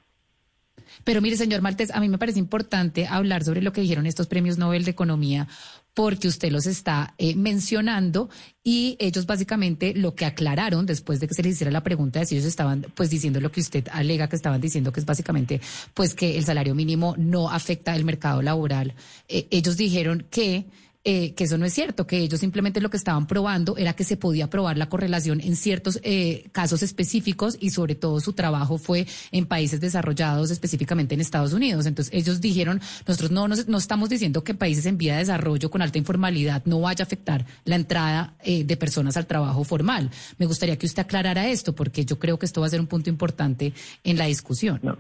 Pero 1.04 1.20
mire, 1.20 1.36
señor 1.36 1.62
Maltés, 1.62 1.92
a 1.92 2.00
mí 2.00 2.08
me 2.08 2.18
parece 2.18 2.38
importante 2.38 3.06
hablar 3.06 3.44
sobre 3.44 3.62
lo 3.62 3.72
que 3.72 3.80
dijeron 3.80 4.06
estos 4.06 4.26
premios 4.26 4.58
Nobel 4.58 4.84
de 4.84 4.90
Economía, 4.90 5.48
porque 5.94 6.26
usted 6.26 6.50
los 6.50 6.66
está 6.66 7.14
eh, 7.18 7.36
mencionando 7.36 8.28
y 8.64 8.96
ellos 8.98 9.26
básicamente 9.26 9.94
lo 9.94 10.14
que 10.14 10.24
aclararon 10.24 10.86
después 10.86 11.20
de 11.20 11.28
que 11.28 11.34
se 11.34 11.42
les 11.42 11.54
hiciera 11.54 11.70
la 11.70 11.84
pregunta 11.84 12.18
de 12.18 12.26
si 12.26 12.34
ellos 12.34 12.46
estaban 12.46 12.86
pues 12.94 13.10
diciendo 13.10 13.40
lo 13.40 13.52
que 13.52 13.60
usted 13.60 13.86
alega 13.92 14.28
que 14.28 14.36
estaban 14.36 14.60
diciendo, 14.60 14.92
que 14.92 15.00
es 15.00 15.06
básicamente 15.06 15.60
pues 15.94 16.14
que 16.14 16.36
el 16.36 16.44
salario 16.44 16.74
mínimo 16.74 17.14
no 17.16 17.48
afecta 17.48 17.94
el 17.94 18.04
mercado 18.04 18.42
laboral. 18.42 18.94
Eh, 19.28 19.46
ellos 19.50 19.76
dijeron 19.76 20.26
que 20.30 20.66
eh, 21.06 21.34
que 21.34 21.44
eso 21.44 21.58
no 21.58 21.66
es 21.66 21.75
cierto, 21.75 22.06
que 22.06 22.18
ellos 22.18 22.40
simplemente 22.40 22.80
lo 22.80 22.88
que 22.88 22.96
estaban 22.96 23.26
probando 23.26 23.76
era 23.76 23.92
que 23.92 24.04
se 24.04 24.16
podía 24.16 24.49
probar 24.49 24.78
la 24.78 24.88
correlación 24.88 25.40
en 25.42 25.54
ciertos 25.54 26.00
eh, 26.02 26.49
casos 26.52 26.82
específicos 26.82 27.58
y 27.61 27.70
sobre 27.70 27.94
todo 27.94 28.20
su 28.20 28.32
trabajo 28.32 28.78
fue 28.78 29.06
en 29.30 29.44
países 29.46 29.80
desarrollados, 29.80 30.50
específicamente 30.50 31.14
en 31.14 31.20
Estados 31.20 31.52
Unidos. 31.52 31.84
Entonces 31.87 32.12
ellos 32.14 32.40
dijeron, 32.40 32.80
nosotros 33.06 33.30
no, 33.30 33.49
nos- 33.49 33.68
no 33.68 33.76
estamos 33.76 34.08
diciendo 34.08 34.42
que 34.44 34.54
países 34.54 34.87
en 34.87 34.96
vía 34.96 35.12
de 35.14 35.18
desarrollo 35.20 35.70
con 35.70 35.82
alta 35.82 35.99
informalidad 35.99 36.62
no 36.64 36.80
vaya 36.80 37.02
a 37.02 37.06
afectar 37.06 37.44
la 37.64 37.76
entrada 37.76 38.34
eh, 38.42 38.64
de 38.64 38.76
personas 38.78 39.16
al 39.18 39.26
trabajo 39.26 39.62
formal. 39.64 40.11
Me 40.38 40.46
gustaría 40.46 40.76
que 40.78 40.87
usted 40.87 41.02
aclarara 41.02 41.49
esto 41.49 41.75
porque 41.75 42.04
yo 42.06 42.18
creo 42.18 42.38
que 42.38 42.46
esto 42.46 42.62
va 42.62 42.66
a 42.66 42.70
ser 42.70 42.80
un 42.80 42.87
punto 42.87 43.11
importante 43.11 43.75
en 44.04 44.16
la 44.16 44.25
discusión. 44.25 44.80
No. 44.82 44.96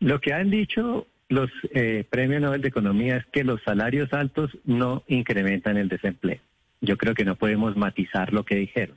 Lo 0.00 0.20
que 0.20 0.32
han 0.32 0.50
dicho 0.50 1.06
los 1.28 1.50
eh, 1.74 2.04
premios 2.08 2.40
Nobel 2.40 2.62
de 2.62 2.68
Economía 2.68 3.16
es 3.16 3.26
que 3.26 3.44
los 3.44 3.62
salarios 3.62 4.12
altos 4.12 4.56
no 4.64 5.02
incrementan 5.08 5.76
el 5.76 5.88
desempleo. 5.88 6.38
Yo 6.80 6.96
creo 6.96 7.14
que 7.14 7.24
no 7.24 7.36
podemos 7.36 7.76
matizar 7.76 8.32
lo 8.32 8.44
que 8.44 8.54
dijeron. 8.56 8.96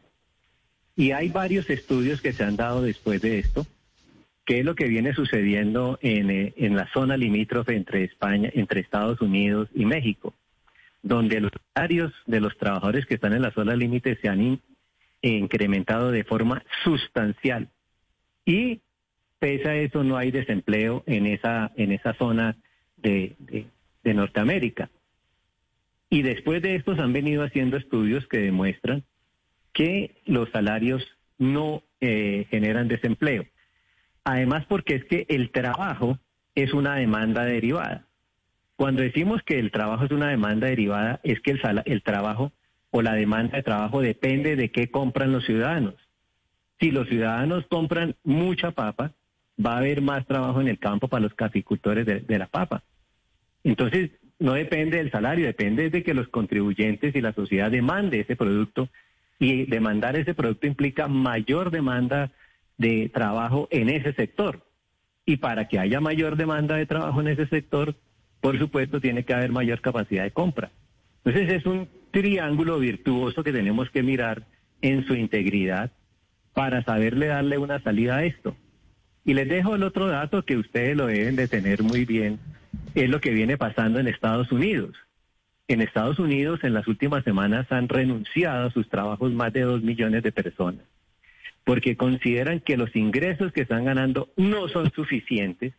Y 0.95 1.11
hay 1.11 1.29
varios 1.29 1.69
estudios 1.69 2.21
que 2.21 2.33
se 2.33 2.43
han 2.43 2.55
dado 2.57 2.81
después 2.81 3.21
de 3.21 3.39
esto, 3.39 3.65
que 4.45 4.59
es 4.59 4.65
lo 4.65 4.75
que 4.75 4.87
viene 4.87 5.13
sucediendo 5.13 5.97
en, 6.01 6.29
eh, 6.29 6.53
en 6.57 6.75
la 6.75 6.87
zona 6.91 7.17
limítrofe 7.17 7.75
entre 7.75 8.03
España, 8.03 8.49
entre 8.53 8.81
Estados 8.81 9.21
Unidos 9.21 9.69
y 9.73 9.85
México, 9.85 10.33
donde 11.01 11.39
los 11.39 11.51
salarios 11.73 12.11
de 12.27 12.41
los 12.41 12.57
trabajadores 12.57 13.05
que 13.05 13.13
están 13.15 13.33
en 13.33 13.41
la 13.43 13.51
zona 13.51 13.75
límite 13.75 14.17
se 14.17 14.27
han 14.27 14.41
in- 14.41 14.61
incrementado 15.21 16.11
de 16.11 16.23
forma 16.23 16.63
sustancial. 16.83 17.69
Y 18.45 18.81
pese 19.39 19.67
a 19.69 19.75
eso 19.75 20.03
no 20.03 20.17
hay 20.17 20.31
desempleo 20.31 21.03
en 21.07 21.25
esa, 21.25 21.71
en 21.75 21.91
esa 21.91 22.13
zona 22.13 22.55
de, 22.97 23.35
de- 23.39 23.65
Norteamérica. 24.13 24.89
Y 26.09 26.23
después 26.23 26.63
de 26.63 26.73
estos 26.75 26.97
han 26.97 27.13
venido 27.13 27.43
haciendo 27.43 27.77
estudios 27.77 28.25
que 28.27 28.39
demuestran 28.39 29.03
que 29.71 30.15
los 30.25 30.49
salarios 30.49 31.05
no 31.37 31.83
eh, 32.01 32.47
generan 32.49 32.87
desempleo. 32.87 33.45
Además, 34.23 34.65
porque 34.67 34.95
es 34.95 35.05
que 35.05 35.27
el 35.29 35.51
trabajo 35.51 36.17
es 36.55 36.73
una 36.73 36.95
demanda 36.95 37.45
derivada. 37.45 38.07
Cuando 38.75 39.03
decimos 39.03 39.43
que 39.43 39.59
el 39.59 39.69
trabajo 39.71 40.05
es 40.05 40.11
una 40.11 40.29
demanda 40.29 40.67
derivada, 40.67 41.19
es 41.23 41.39
que 41.41 41.51
el, 41.51 41.61
sala- 41.61 41.83
el 41.85 42.01
trabajo 42.01 42.51
o 42.89 43.03
la 43.03 43.13
demanda 43.13 43.57
de 43.57 43.63
trabajo 43.63 44.01
depende 44.01 44.55
de 44.55 44.71
qué 44.71 44.89
compran 44.89 45.31
los 45.31 45.45
ciudadanos. 45.45 45.95
Si 46.79 46.89
los 46.89 47.07
ciudadanos 47.07 47.67
compran 47.67 48.15
mucha 48.23 48.71
papa, 48.71 49.11
va 49.63 49.73
a 49.73 49.77
haber 49.77 50.01
más 50.01 50.25
trabajo 50.25 50.61
en 50.61 50.67
el 50.67 50.79
campo 50.79 51.07
para 51.07 51.23
los 51.23 51.33
caficultores 51.33 52.05
de, 52.05 52.39
la 52.39 52.47
papa. 52.47 52.83
Entonces, 53.63 54.11
no 54.39 54.53
depende 54.53 54.97
del 54.97 55.11
salario, 55.11 55.45
depende 55.45 55.89
de 55.89 56.03
que 56.03 56.13
los 56.13 56.29
contribuyentes 56.29 57.15
y 57.15 57.21
la 57.21 57.33
sociedad 57.33 57.69
demande 57.69 58.21
ese 58.21 58.35
producto 58.35 58.89
y 59.37 59.65
demandar 59.65 60.15
ese 60.15 60.33
producto 60.33 60.67
implica 60.67 61.07
mayor 61.07 61.71
demanda 61.71 62.31
de 62.77 63.09
trabajo 63.09 63.67
en 63.71 63.89
ese 63.89 64.13
sector. 64.13 64.65
Y 65.25 65.37
para 65.37 65.67
que 65.67 65.77
haya 65.77 65.99
mayor 65.99 66.37
demanda 66.37 66.75
de 66.75 66.85
trabajo 66.85 67.21
en 67.21 67.27
ese 67.27 67.47
sector, 67.47 67.95
por 68.41 68.57
supuesto, 68.57 69.01
tiene 69.01 69.25
que 69.25 69.33
haber 69.33 69.51
mayor 69.51 69.81
capacidad 69.81 70.23
de 70.23 70.31
compra. 70.31 70.71
Entonces 71.23 71.53
es 71.53 71.65
un 71.65 71.89
triángulo 72.11 72.79
virtuoso 72.79 73.43
que 73.43 73.51
tenemos 73.51 73.89
que 73.89 74.03
mirar 74.03 74.43
en 74.81 75.05
su 75.05 75.15
integridad 75.15 75.91
para 76.53 76.83
saberle 76.83 77.27
darle 77.27 77.57
una 77.57 77.81
salida 77.81 78.17
a 78.17 78.23
esto. 78.23 78.55
Y 79.25 79.33
les 79.33 79.47
dejo 79.47 79.75
el 79.75 79.83
otro 79.83 80.07
dato 80.07 80.43
que 80.43 80.57
ustedes 80.57 80.95
lo 80.95 81.07
deben 81.07 81.35
de 81.35 81.47
tener 81.47 81.83
muy 81.83 82.05
bien, 82.05 82.39
es 82.95 83.09
lo 83.09 83.21
que 83.21 83.31
viene 83.31 83.57
pasando 83.57 83.99
en 83.99 84.07
Estados 84.07 84.51
Unidos. 84.51 84.95
En 85.67 85.81
Estados 85.81 86.17
Unidos 86.17 86.61
en 86.63 86.73
las 86.73 86.87
últimas 86.87 87.23
semanas 87.23 87.71
han 87.71 87.87
renunciado 87.87 88.67
a 88.67 88.71
sus 88.71 88.89
trabajos 88.89 89.31
más 89.33 89.53
de 89.53 89.61
dos 89.61 89.83
millones 89.83 90.23
de 90.23 90.31
personas, 90.31 90.83
porque 91.63 91.95
consideran 91.95 92.59
que 92.59 92.77
los 92.77 92.95
ingresos 92.95 93.51
que 93.51 93.61
están 93.61 93.85
ganando 93.85 94.29
no 94.35 94.67
son 94.67 94.91
suficientes 94.91 95.73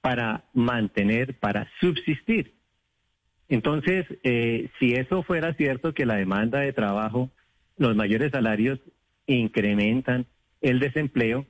para 0.00 0.44
mantener, 0.54 1.34
para 1.34 1.68
subsistir. 1.80 2.54
Entonces, 3.48 4.06
eh, 4.22 4.68
si 4.78 4.94
eso 4.94 5.22
fuera 5.22 5.54
cierto, 5.54 5.92
que 5.92 6.06
la 6.06 6.16
demanda 6.16 6.60
de 6.60 6.72
trabajo, 6.72 7.30
los 7.76 7.96
mayores 7.96 8.30
salarios 8.30 8.78
incrementan 9.26 10.26
el 10.60 10.80
desempleo, 10.80 11.46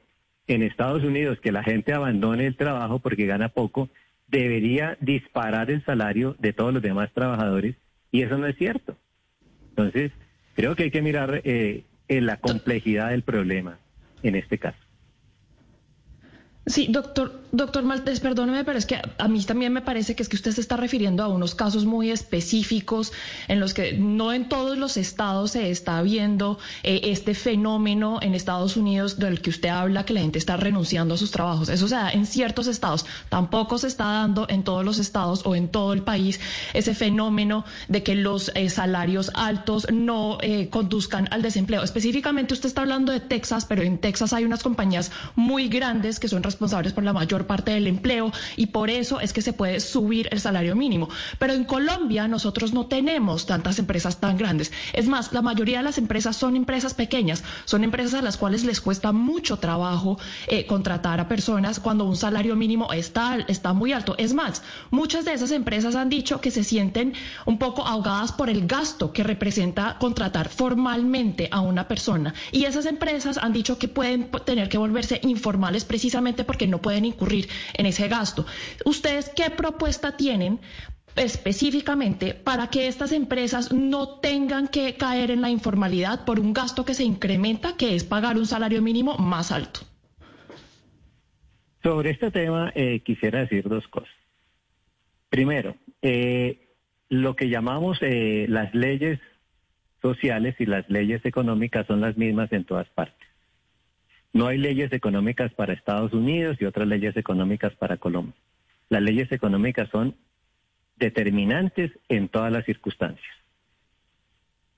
en 0.49 0.63
Estados 0.63 1.05
Unidos 1.05 1.39
que 1.41 1.53
la 1.53 1.63
gente 1.63 1.93
abandone 1.93 2.47
el 2.47 2.57
trabajo 2.57 2.99
porque 2.99 3.27
gana 3.27 3.51
poco, 3.51 3.89
debería 4.27 4.97
disparar 5.01 5.71
el 5.71 5.85
salario 5.85 6.35
de 6.39 6.53
todos 6.53 6.73
los 6.73 6.83
demás 6.83 7.13
trabajadores 7.13 7.77
y 8.11 8.23
eso 8.23 8.39
no 8.39 8.47
es 8.47 8.57
cierto. 8.57 8.97
Entonces, 9.71 10.11
creo 10.55 10.75
que 10.75 10.85
hay 10.85 10.91
que 10.91 11.03
mirar 11.03 11.43
eh, 11.45 11.85
en 12.09 12.27
la 12.27 12.39
complejidad 12.39 13.11
del 13.11 13.23
problema 13.23 13.79
en 14.23 14.35
este 14.35 14.59
caso. 14.59 14.88
Sí, 16.69 16.87
doctor, 16.91 17.41
doctor 17.51 17.83
Maltés, 17.83 18.21
perdóneme, 18.21 18.63
pero 18.63 18.79
es 18.79 18.85
que 18.85 19.01
a 19.17 19.29
mí 19.29 19.43
también 19.43 19.73
me 19.73 19.81
parece 19.81 20.15
que 20.15 20.23
es 20.23 20.29
que 20.29 20.37
usted 20.37 20.53
se 20.53 20.61
está 20.61 20.77
refiriendo 20.77 21.23
a 21.23 21.29
unos 21.29 21.55
casos 21.55 21.87
muy 21.87 22.11
específicos 22.11 23.13
en 23.49 23.59
los 23.59 23.73
que 23.73 23.95
no 23.95 24.35
en 24.35 24.51
todos 24.51 24.77
los 24.77 24.99
estados 24.99 25.53
se 25.53 25.71
está 25.71 26.03
viendo 26.03 26.59
eh, 26.83 27.01
este 27.05 27.35
fenómeno 27.35 28.19
en 28.21 28.35
Estados 28.35 28.77
Unidos 28.77 29.19
del 29.19 29.41
que 29.41 29.49
usted 29.49 29.71
habla, 29.71 30.05
que 30.05 30.13
la 30.13 30.21
gente 30.21 30.39
está 30.39 30.59
renunciando 30.59 31.15
a 31.15 31.17
sus 31.17 31.31
trabajos. 31.31 31.71
Eso 31.71 31.89
se 31.89 31.95
da 31.95 32.11
en 32.11 32.27
ciertos 32.27 32.67
estados. 32.67 33.07
Tampoco 33.31 33.79
se 33.79 33.87
está 33.87 34.05
dando 34.05 34.47
en 34.51 34.63
todos 34.63 34.85
los 34.85 34.99
estados 34.99 35.47
o 35.47 35.55
en 35.55 35.69
todo 35.69 35.95
el 35.95 36.03
país 36.03 36.39
ese 36.75 36.95
fenómeno 36.95 37.65
de 37.89 38.03
que 38.03 38.15
los 38.15 38.53
eh, 38.55 38.69
salarios 38.69 39.31
altos 39.35 39.87
no 39.91 40.37
eh, 40.43 40.69
conduzcan 40.69 41.29
al 41.31 41.41
desempleo. 41.41 41.83
Específicamente 41.83 42.53
usted 42.53 42.69
está 42.69 42.83
hablando 42.83 43.11
de 43.11 43.21
Texas, 43.21 43.65
pero 43.65 43.83
en 43.83 43.97
Texas 43.97 44.35
hay 44.35 44.45
unas 44.45 44.63
compañías 44.63 45.11
muy 45.35 45.69
grandes 45.69 46.21
que 46.21 46.29
son 46.29 46.43
responsables 46.43 46.58
por 46.59 47.05
la 47.05 47.13
mayor 47.13 47.47
parte 47.47 47.71
del 47.71 47.87
empleo 47.87 48.33
y 48.57 48.67
por 48.67 48.91
eso 48.91 49.21
es 49.21 49.33
que 49.33 49.43
se 49.43 49.53
puede 49.53 49.81
subir 49.81 50.29
el 50.33 50.41
salario 50.41 50.75
mínimo. 50.75 51.09
Pero 51.39 51.53
en 51.53 51.65
Colombia 51.65 52.29
nosotros 52.29 52.73
no 52.73 52.87
tenemos 52.87 53.47
tantas 53.47 53.79
empresas 53.79 54.21
tan 54.21 54.37
grandes. 54.37 54.73
Es 54.93 55.07
más, 55.07 55.33
la 55.33 55.43
mayoría 55.43 55.79
de 55.79 55.85
las 55.85 55.99
empresas 55.99 56.37
son 56.37 56.57
empresas 56.57 56.95
pequeñas, 56.95 57.45
son 57.65 57.85
empresas 57.85 58.15
a 58.15 58.23
las 58.23 58.37
cuales 58.37 58.65
les 58.65 58.81
cuesta 58.81 59.13
mucho 59.13 59.59
trabajo 59.59 60.19
eh, 60.49 60.67
contratar 60.67 61.21
a 61.21 61.29
personas 61.29 61.81
cuando 61.81 62.05
un 62.05 62.17
salario 62.17 62.57
mínimo 62.57 62.93
está, 62.93 63.39
está 63.49 63.73
muy 63.73 63.93
alto. 63.93 64.15
Es 64.19 64.35
más, 64.35 64.63
muchas 64.91 65.25
de 65.25 65.35
esas 65.35 65.53
empresas 65.53 65.95
han 65.95 66.09
dicho 66.09 66.41
que 66.41 66.51
se 66.51 66.65
sienten 66.65 67.15
un 67.47 67.59
poco 67.59 67.87
ahogadas 67.87 68.33
por 68.33 68.51
el 68.51 68.67
gasto 68.67 69.13
que 69.13 69.23
representa 69.23 69.97
contratar 70.01 70.49
formalmente 70.49 71.49
a 71.51 71.61
una 71.61 71.87
persona. 71.87 72.35
Y 72.51 72.65
esas 72.65 72.87
empresas 72.87 73.39
han 73.39 73.53
dicho 73.53 73.79
que 73.79 73.89
pueden 73.89 74.31
tener 74.45 74.69
que 74.69 74.79
volverse 74.79 75.21
informales 75.23 75.85
porque 76.45 76.67
no 76.67 76.81
pueden 76.81 77.05
incurrir 77.05 77.49
en 77.75 77.87
ese 77.87 78.09
gasto. 78.09 78.47
¿Ustedes 78.85 79.31
qué 79.31 79.51
propuesta 79.51 80.17
tienen 80.17 80.61
específicamente 81.17 82.35
para 82.35 82.69
que 82.69 82.89
estas 82.89 83.13
empresas 83.13 83.73
no 83.73 84.21
tengan 84.21 84.69
que 84.69 84.95
caer 84.95 85.31
en 85.31 85.43
la 85.43 85.51
informalidad 85.51 86.25
por 86.25 86.41
un 86.41 86.53
gasto 86.53 86.85
que 86.85 86.95
se 86.95 87.05
incrementa, 87.05 87.77
que 87.77 87.95
es 87.95 88.05
pagar 88.05 88.37
un 88.37 88.47
salario 88.47 88.83
mínimo 88.83 89.17
más 89.19 89.53
alto? 89.53 89.81
Sobre 91.83 92.11
este 92.11 92.31
tema 92.31 92.73
eh, 92.75 93.01
quisiera 93.01 93.41
decir 93.41 93.69
dos 93.69 93.87
cosas. 93.89 94.13
Primero, 95.31 95.77
eh, 96.03 96.69
lo 97.09 97.37
que 97.37 97.49
llamamos 97.49 97.99
eh, 98.01 98.47
las 98.49 98.75
leyes 98.75 99.21
sociales 100.03 100.57
y 100.59 100.67
las 100.67 100.89
leyes 100.89 101.25
económicas 101.25 101.87
son 101.87 102.01
las 102.01 102.17
mismas 102.17 102.53
en 102.53 102.65
todas 102.65 102.89
partes. 102.89 103.28
No 104.33 104.47
hay 104.47 104.59
leyes 104.59 104.93
económicas 104.93 105.53
para 105.55 105.73
Estados 105.73 106.13
Unidos 106.13 106.59
y 106.61 106.65
otras 106.65 106.87
leyes 106.87 107.17
económicas 107.17 107.75
para 107.75 107.97
Colombia. 107.97 108.35
Las 108.89 109.03
leyes 109.03 109.31
económicas 109.33 109.89
son 109.91 110.15
determinantes 110.97 111.93
en 112.09 112.29
todas 112.29 112.53
las 112.53 112.65
circunstancias. 112.65 113.35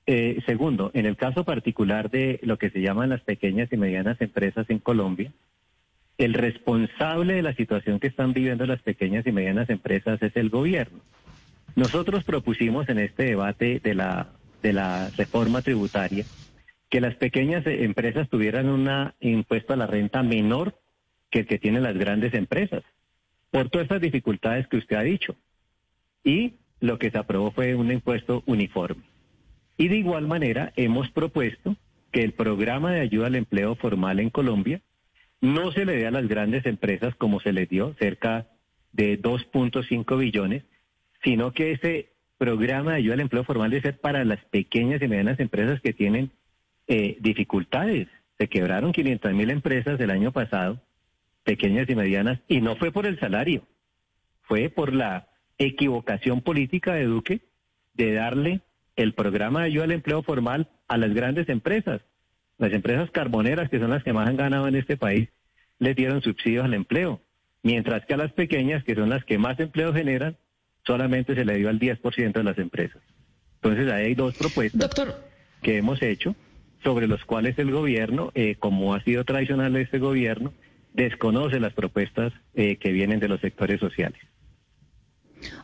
Eh, 0.07 0.41
segundo, 0.47 0.91
en 0.95 1.07
el 1.07 1.17
caso 1.17 1.45
particular 1.45 2.11
de 2.11 2.41
lo 2.43 2.59
que 2.59 2.71
se 2.71 2.81
llaman 2.81 3.11
las 3.11 3.21
pequeñas 3.21 3.73
y 3.73 3.77
medianas 3.77 4.21
empresas 4.21 4.69
en 4.69 4.79
Colombia, 4.79 5.33
el 6.19 6.35
responsable 6.35 7.35
de 7.35 7.43
la 7.43 7.55
situación 7.55 7.99
que 8.01 8.09
están 8.09 8.33
viviendo 8.33 8.67
las 8.67 8.83
pequeñas 8.83 9.27
y 9.27 9.33
medianas 9.33 9.71
empresas 9.71 10.21
es 10.23 10.37
el 10.37 10.51
gobierno. 10.51 11.01
Nosotros 11.77 12.25
propusimos 12.25 12.89
en 12.89 12.99
este 12.99 13.25
debate 13.25 13.81
de 13.83 13.95
la, 13.95 14.29
de 14.63 14.73
la 14.73 15.11
reforma 15.17 15.63
tributaria 15.63 16.25
que 16.91 17.01
las 17.01 17.15
pequeñas 17.15 17.65
empresas 17.67 18.29
tuvieran 18.29 18.69
un 18.69 18.91
impuesto 19.21 19.73
a 19.73 19.77
la 19.77 19.87
renta 19.87 20.23
menor 20.23 20.75
que 21.31 21.41
el 21.41 21.47
que 21.47 21.59
tienen 21.59 21.85
las 21.85 21.97
grandes 21.97 22.35
empresas, 22.35 22.83
por 23.51 23.71
todas 23.71 23.85
estas 23.85 24.01
dificultades 24.01 24.67
que 24.67 24.77
usted 24.77 24.97
ha 24.97 25.03
dicho. 25.03 25.37
Y 26.25 26.55
lo 26.81 26.99
que 26.99 27.11
se 27.11 27.19
aprobó 27.19 27.53
fue 27.53 27.77
un 27.77 27.93
impuesto 27.93 28.43
uniforme. 28.47 29.05
Y 29.77 29.89
de 29.89 29.97
igual 29.97 30.27
manera 30.27 30.73
hemos 30.77 31.11
propuesto 31.11 31.77
que 32.11 32.25
el 32.25 32.33
programa 32.33 32.93
de 32.93 33.01
ayuda 33.01 33.29
al 33.29 33.37
empleo 33.37 33.77
formal 33.77 34.19
en 34.19 34.31
Colombia 34.31 34.81
no 35.41 35.71
se 35.71 35.85
le 35.85 35.97
dé 35.97 36.07
a 36.07 36.11
las 36.11 36.27
grandes 36.27 36.67
empresas 36.67 37.15
como 37.15 37.41
se 37.41 37.53
les 37.53 37.69
dio, 37.69 37.95
cerca 37.99 38.49
de 38.93 39.21
2.5 39.21 40.19
billones, 40.19 40.65
sino 41.23 41.53
que 41.53 41.71
ese 41.71 42.11
programa 42.37 42.93
de 42.93 42.97
ayuda 42.99 43.15
al 43.15 43.21
empleo 43.21 43.45
formal 43.45 43.71
debe 43.71 43.83
ser 43.83 44.01
para 44.01 44.25
las 44.25 44.45
pequeñas 44.47 45.01
y 45.01 45.09
medianas 45.09 45.39
empresas 45.39 45.81
que 45.81 45.93
tienen 45.93 46.33
eh, 46.91 47.17
dificultades. 47.21 48.09
Se 48.37 48.49
quebraron 48.49 48.91
500 48.91 49.33
mil 49.33 49.51
empresas 49.51 50.01
el 50.01 50.11
año 50.11 50.33
pasado, 50.33 50.83
pequeñas 51.45 51.89
y 51.89 51.95
medianas, 51.95 52.41
y 52.49 52.61
no 52.61 52.75
fue 52.75 52.91
por 52.91 53.07
el 53.07 53.17
salario, 53.21 53.63
fue 54.43 54.71
por 54.71 54.93
la 54.93 55.29
equivocación 55.57 56.41
política 56.41 56.95
de 56.95 57.05
Duque 57.05 57.43
de 57.95 58.13
darle 58.15 58.63
el 58.97 59.15
programa 59.15 59.61
de 59.61 59.67
ayuda 59.67 59.85
al 59.85 59.93
empleo 59.93 60.25
formal 60.25 60.69
a 60.89 60.97
las 60.97 61.15
grandes 61.15 61.49
empresas. 61.49 62.01
Las 62.59 62.73
empresas 62.73 63.09
carboneras, 63.13 63.71
que 63.71 63.79
son 63.79 63.91
las 63.91 64.03
que 64.03 64.13
más 64.13 64.29
han 64.29 64.37
ganado 64.37 64.67
en 64.67 64.75
este 64.75 64.97
país, 64.97 65.29
les 65.79 65.95
dieron 65.95 66.23
subsidios 66.23 66.65
al 66.65 66.75
empleo, 66.75 67.21
mientras 67.63 68.05
que 68.05 68.15
a 68.15 68.17
las 68.17 68.33
pequeñas, 68.33 68.83
que 68.83 68.97
son 68.97 69.11
las 69.11 69.25
que 69.25 69.39
más 69.39 69.61
empleo 69.61 69.95
generan, 69.95 70.37
solamente 70.85 71.37
se 71.37 71.45
le 71.45 71.55
dio 71.55 71.69
al 71.69 71.79
10% 71.79 72.33
de 72.33 72.43
las 72.43 72.59
empresas. 72.59 73.01
Entonces 73.63 73.93
ahí 73.93 74.07
hay 74.07 74.15
dos 74.17 74.37
propuestas 74.37 74.81
Doctor, 74.81 75.23
que 75.63 75.77
hemos 75.77 76.03
hecho 76.03 76.35
sobre 76.83 77.07
los 77.07 77.25
cuales 77.25 77.59
el 77.59 77.71
gobierno, 77.71 78.31
eh, 78.35 78.57
como 78.59 78.95
ha 78.95 79.03
sido 79.03 79.25
tradicional 79.25 79.77
este 79.77 79.99
gobierno, 79.99 80.53
desconoce 80.95 81.61
las 81.61 81.73
propuestas 81.73 82.33
eh, 82.55 82.77
que 82.77 82.93
vienen 82.93 83.21
de 83.21 83.29
los 83.29 83.41
sectores 83.41 83.81
sociales. 83.81 84.21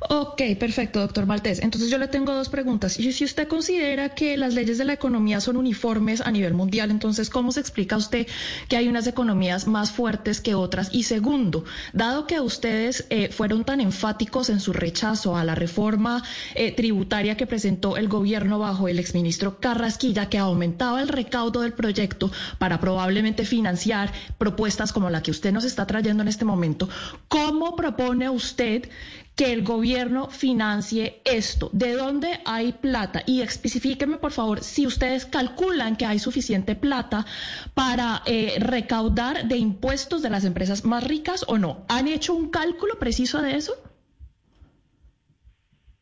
Ok, 0.08 0.42
perfecto, 0.58 1.00
doctor 1.00 1.26
Maltés. 1.26 1.60
Entonces 1.60 1.90
yo 1.90 1.98
le 1.98 2.08
tengo 2.08 2.32
dos 2.32 2.48
preguntas. 2.48 2.98
Y 2.98 3.12
si 3.12 3.24
usted 3.24 3.48
considera 3.48 4.10
que 4.10 4.36
las 4.36 4.54
leyes 4.54 4.78
de 4.78 4.84
la 4.84 4.92
economía 4.92 5.40
son 5.40 5.56
uniformes 5.56 6.20
a 6.20 6.30
nivel 6.30 6.54
mundial, 6.54 6.90
entonces 6.90 7.30
¿cómo 7.30 7.50
se 7.52 7.60
explica 7.60 7.96
usted 7.96 8.26
que 8.68 8.76
hay 8.76 8.88
unas 8.88 9.06
economías 9.06 9.66
más 9.66 9.90
fuertes 9.90 10.40
que 10.40 10.54
otras? 10.54 10.90
Y 10.92 11.04
segundo, 11.04 11.64
dado 11.92 12.26
que 12.26 12.40
ustedes 12.40 13.06
eh, 13.10 13.30
fueron 13.32 13.64
tan 13.64 13.80
enfáticos 13.80 14.50
en 14.50 14.60
su 14.60 14.72
rechazo 14.72 15.36
a 15.36 15.44
la 15.44 15.54
reforma 15.54 16.22
eh, 16.54 16.72
tributaria 16.72 17.36
que 17.36 17.46
presentó 17.46 17.96
el 17.96 18.08
gobierno 18.08 18.58
bajo 18.58 18.88
el 18.88 18.98
exministro 18.98 19.58
Carrasquilla, 19.58 20.28
que 20.28 20.38
aumentaba 20.38 21.02
el 21.02 21.08
recaudo 21.08 21.62
del 21.62 21.72
proyecto 21.72 22.30
para 22.58 22.80
probablemente 22.80 23.44
financiar 23.44 24.12
propuestas 24.38 24.92
como 24.92 25.10
la 25.10 25.22
que 25.22 25.30
usted 25.30 25.52
nos 25.52 25.64
está 25.64 25.86
trayendo 25.86 26.22
en 26.22 26.28
este 26.28 26.44
momento, 26.44 26.88
¿cómo 27.28 27.74
propone 27.76 28.30
usted 28.30 28.88
que 29.36 29.52
el 29.52 29.62
gobierno 29.62 30.30
financie 30.30 31.20
esto? 31.24 31.68
¿De 31.72 31.92
dónde 31.92 32.40
hay 32.46 32.72
plata? 32.72 33.22
Y 33.26 33.42
especifíqueme, 33.42 34.16
por 34.16 34.32
favor, 34.32 34.60
si 34.62 34.86
ustedes 34.86 35.26
calculan 35.26 35.96
que 35.96 36.06
hay 36.06 36.18
suficiente 36.18 36.74
plata 36.74 37.26
para 37.74 38.22
eh, 38.24 38.54
recaudar 38.58 39.46
de 39.46 39.58
impuestos 39.58 40.22
de 40.22 40.30
las 40.30 40.46
empresas 40.46 40.84
más 40.86 41.04
ricas 41.04 41.44
o 41.48 41.58
no. 41.58 41.84
¿Han 41.88 42.08
hecho 42.08 42.34
un 42.34 42.50
cálculo 42.50 42.98
preciso 42.98 43.42
de 43.42 43.56
eso? 43.56 43.74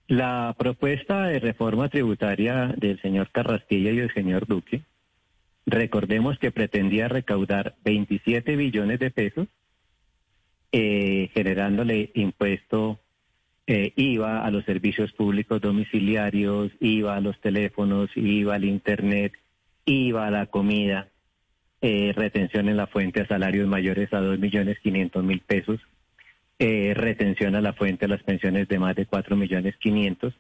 La 0.06 0.54
propuesta 0.56 1.26
de 1.26 1.40
reforma 1.40 1.88
tributaria 1.88 2.72
del 2.76 3.00
señor 3.02 3.30
Carrasquilla 3.32 3.90
y 3.90 3.96
del 3.96 4.14
señor 4.14 4.46
Duque, 4.46 4.82
recordemos 5.66 6.38
que 6.38 6.52
pretendía 6.52 7.08
recaudar 7.08 7.74
27 7.84 8.54
billones 8.54 9.00
de 9.00 9.10
pesos, 9.10 9.48
eh, 10.70 11.30
generándole 11.32 12.12
impuesto 12.14 13.00
eh, 13.66 13.92
IVA 13.96 14.44
a 14.44 14.50
los 14.50 14.64
servicios 14.64 15.12
públicos 15.12 15.60
domiciliarios, 15.60 16.72
IVA 16.80 17.16
a 17.16 17.20
los 17.20 17.40
teléfonos, 17.40 18.10
IVA 18.14 18.56
al 18.56 18.64
Internet, 18.64 19.32
IVA 19.86 20.26
a 20.26 20.30
la 20.30 20.46
comida, 20.46 21.08
eh, 21.80 22.12
retención 22.14 22.68
en 22.68 22.76
la 22.76 22.86
fuente 22.86 23.20
a 23.20 23.26
salarios 23.26 23.68
mayores 23.68 24.12
a 24.12 24.20
dos 24.20 24.38
millones 24.38 24.78
quinientos 24.80 25.22
mil 25.24 25.40
pesos, 25.40 25.80
eh, 26.58 26.94
retención 26.94 27.56
a 27.56 27.60
la 27.60 27.72
fuente 27.72 28.04
a 28.04 28.08
las 28.08 28.22
pensiones 28.22 28.68
de 28.68 28.78
más 28.78 28.96
de 28.96 29.06
cuatro 29.06 29.36
millones 29.36 29.76
quinientos. 29.76 30.34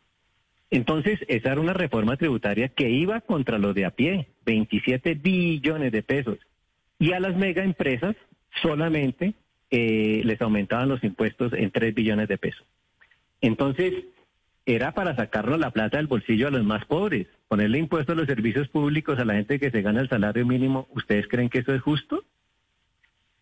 Entonces, 0.70 1.20
esa 1.28 1.52
era 1.52 1.60
una 1.60 1.74
reforma 1.74 2.16
tributaria 2.16 2.68
que 2.68 2.90
iba 2.90 3.20
contra 3.20 3.58
los 3.58 3.74
de 3.74 3.84
a 3.84 3.90
pie, 3.90 4.28
27 4.44 5.14
billones 5.14 5.92
de 5.92 6.02
pesos. 6.02 6.38
Y 6.98 7.12
a 7.12 7.20
las 7.20 7.36
mega 7.36 7.62
empresas 7.62 8.16
solamente 8.62 9.34
eh, 9.70 10.22
les 10.24 10.40
aumentaban 10.40 10.88
los 10.88 11.04
impuestos 11.04 11.52
en 11.52 11.70
3 11.70 11.94
billones 11.94 12.28
de 12.28 12.38
pesos. 12.38 12.64
Entonces, 13.44 13.92
era 14.64 14.92
para 14.92 15.14
sacarnos 15.16 15.60
la 15.60 15.70
plata 15.70 15.98
del 15.98 16.06
bolsillo 16.06 16.48
a 16.48 16.50
los 16.50 16.64
más 16.64 16.86
pobres, 16.86 17.26
ponerle 17.46 17.76
impuesto 17.78 18.12
a 18.12 18.14
los 18.14 18.24
servicios 18.26 18.68
públicos 18.68 19.18
a 19.18 19.26
la 19.26 19.34
gente 19.34 19.60
que 19.60 19.70
se 19.70 19.82
gana 19.82 20.00
el 20.00 20.08
salario 20.08 20.46
mínimo. 20.46 20.88
¿Ustedes 20.94 21.28
creen 21.28 21.50
que 21.50 21.58
eso 21.58 21.74
es 21.74 21.82
justo? 21.82 22.24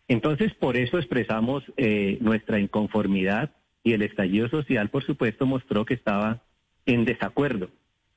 Entonces, 0.09 0.53
por 0.55 0.75
eso 0.75 0.97
expresamos 0.97 1.63
eh, 1.77 2.17
nuestra 2.19 2.59
inconformidad 2.59 3.51
y 3.81 3.93
el 3.93 4.01
estallido 4.01 4.49
social, 4.49 4.89
por 4.89 5.05
supuesto, 5.05 5.45
mostró 5.45 5.85
que 5.85 5.93
estaba 5.93 6.41
en 6.85 7.05
desacuerdo 7.05 7.69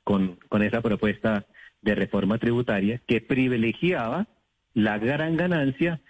con, 0.03 0.41
con 0.49 0.65
esa 0.65 0.81
propuesta 0.81 1.47
de 1.83 1.95
reforma 1.95 2.39
tributaria 2.39 3.01
que 3.07 3.21
privilegiaba 3.21 4.27
la 4.75 4.99
gran 4.99 5.37
ganancia 5.37 6.01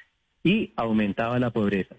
y 0.42 0.72
aumentaba 0.74 1.38
la 1.38 1.50
pobreza. 1.50 1.96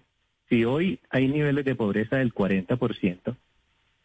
Si 0.48 0.64
hoy 0.64 0.98
hay 1.10 1.28
niveles 1.28 1.64
de 1.64 1.76
pobreza 1.76 2.16
del 2.16 2.34
40%, 2.34 3.36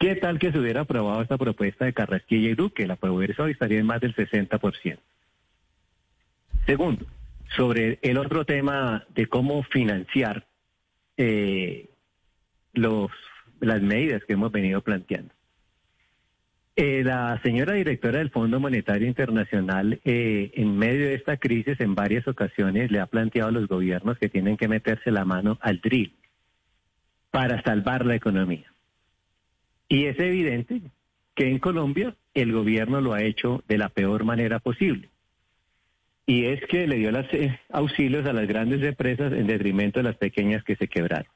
¿Qué 0.03 0.17
tal 0.17 0.37
que 0.37 0.51
se 0.51 0.59
hubiera 0.59 0.81
aprobado 0.81 1.21
esta 1.21 1.37
propuesta 1.37 1.85
de 1.85 1.93
Carrasquilla 1.93 2.49
y 2.49 2.55
Duque? 2.55 2.85
La 2.85 2.97
pobreza 2.97 3.43
hoy 3.43 3.53
estaría 3.53 3.79
en 3.79 3.85
más 3.85 4.01
del 4.01 4.13
60%. 4.13 4.97
Segundo, 6.65 7.05
sobre 7.55 7.99
el 8.01 8.17
otro 8.17 8.43
tema 8.43 9.05
de 9.15 9.27
cómo 9.27 9.63
financiar 9.63 10.45
eh, 11.15 11.89
los, 12.73 13.11
las 13.61 13.81
medidas 13.81 14.25
que 14.25 14.33
hemos 14.33 14.51
venido 14.51 14.81
planteando. 14.81 15.33
Eh, 16.75 17.03
la 17.05 17.39
señora 17.41 17.71
directora 17.71 18.17
del 18.17 18.29
Fondo 18.29 18.59
Monetario 18.59 19.07
Internacional, 19.07 20.01
eh, 20.03 20.51
en 20.55 20.77
medio 20.77 21.05
de 21.05 21.13
esta 21.13 21.37
crisis, 21.37 21.79
en 21.79 21.95
varias 21.95 22.27
ocasiones 22.27 22.91
le 22.91 22.99
ha 22.99 23.05
planteado 23.05 23.47
a 23.47 23.53
los 23.53 23.69
gobiernos 23.69 24.17
que 24.17 24.27
tienen 24.27 24.57
que 24.57 24.67
meterse 24.67 25.11
la 25.11 25.23
mano 25.23 25.57
al 25.61 25.79
drill 25.79 26.13
para 27.31 27.63
salvar 27.63 28.05
la 28.05 28.15
economía. 28.15 28.72
Y 29.93 30.07
es 30.07 30.17
evidente 30.17 30.81
que 31.35 31.47
en 31.47 31.59
Colombia 31.59 32.15
el 32.33 32.51
gobierno 32.51 32.99
lo 32.99 33.13
ha 33.13 33.21
hecho 33.21 33.63
de 33.67 33.77
la 33.77 33.89
peor 33.89 34.23
manera 34.23 34.57
posible. 34.57 35.09
Y 36.25 36.45
es 36.45 36.65
que 36.65 36.87
le 36.87 36.95
dio 36.95 37.11
eh, 37.11 37.59
auxilios 37.69 38.25
a 38.25 38.33
las 38.33 38.47
grandes 38.47 38.81
empresas 38.81 39.31
en 39.33 39.45
detrimento 39.45 39.99
de 39.99 40.05
las 40.05 40.15
pequeñas 40.15 40.63
que 40.63 40.75
se 40.77 40.87
quebraron. 40.87 41.31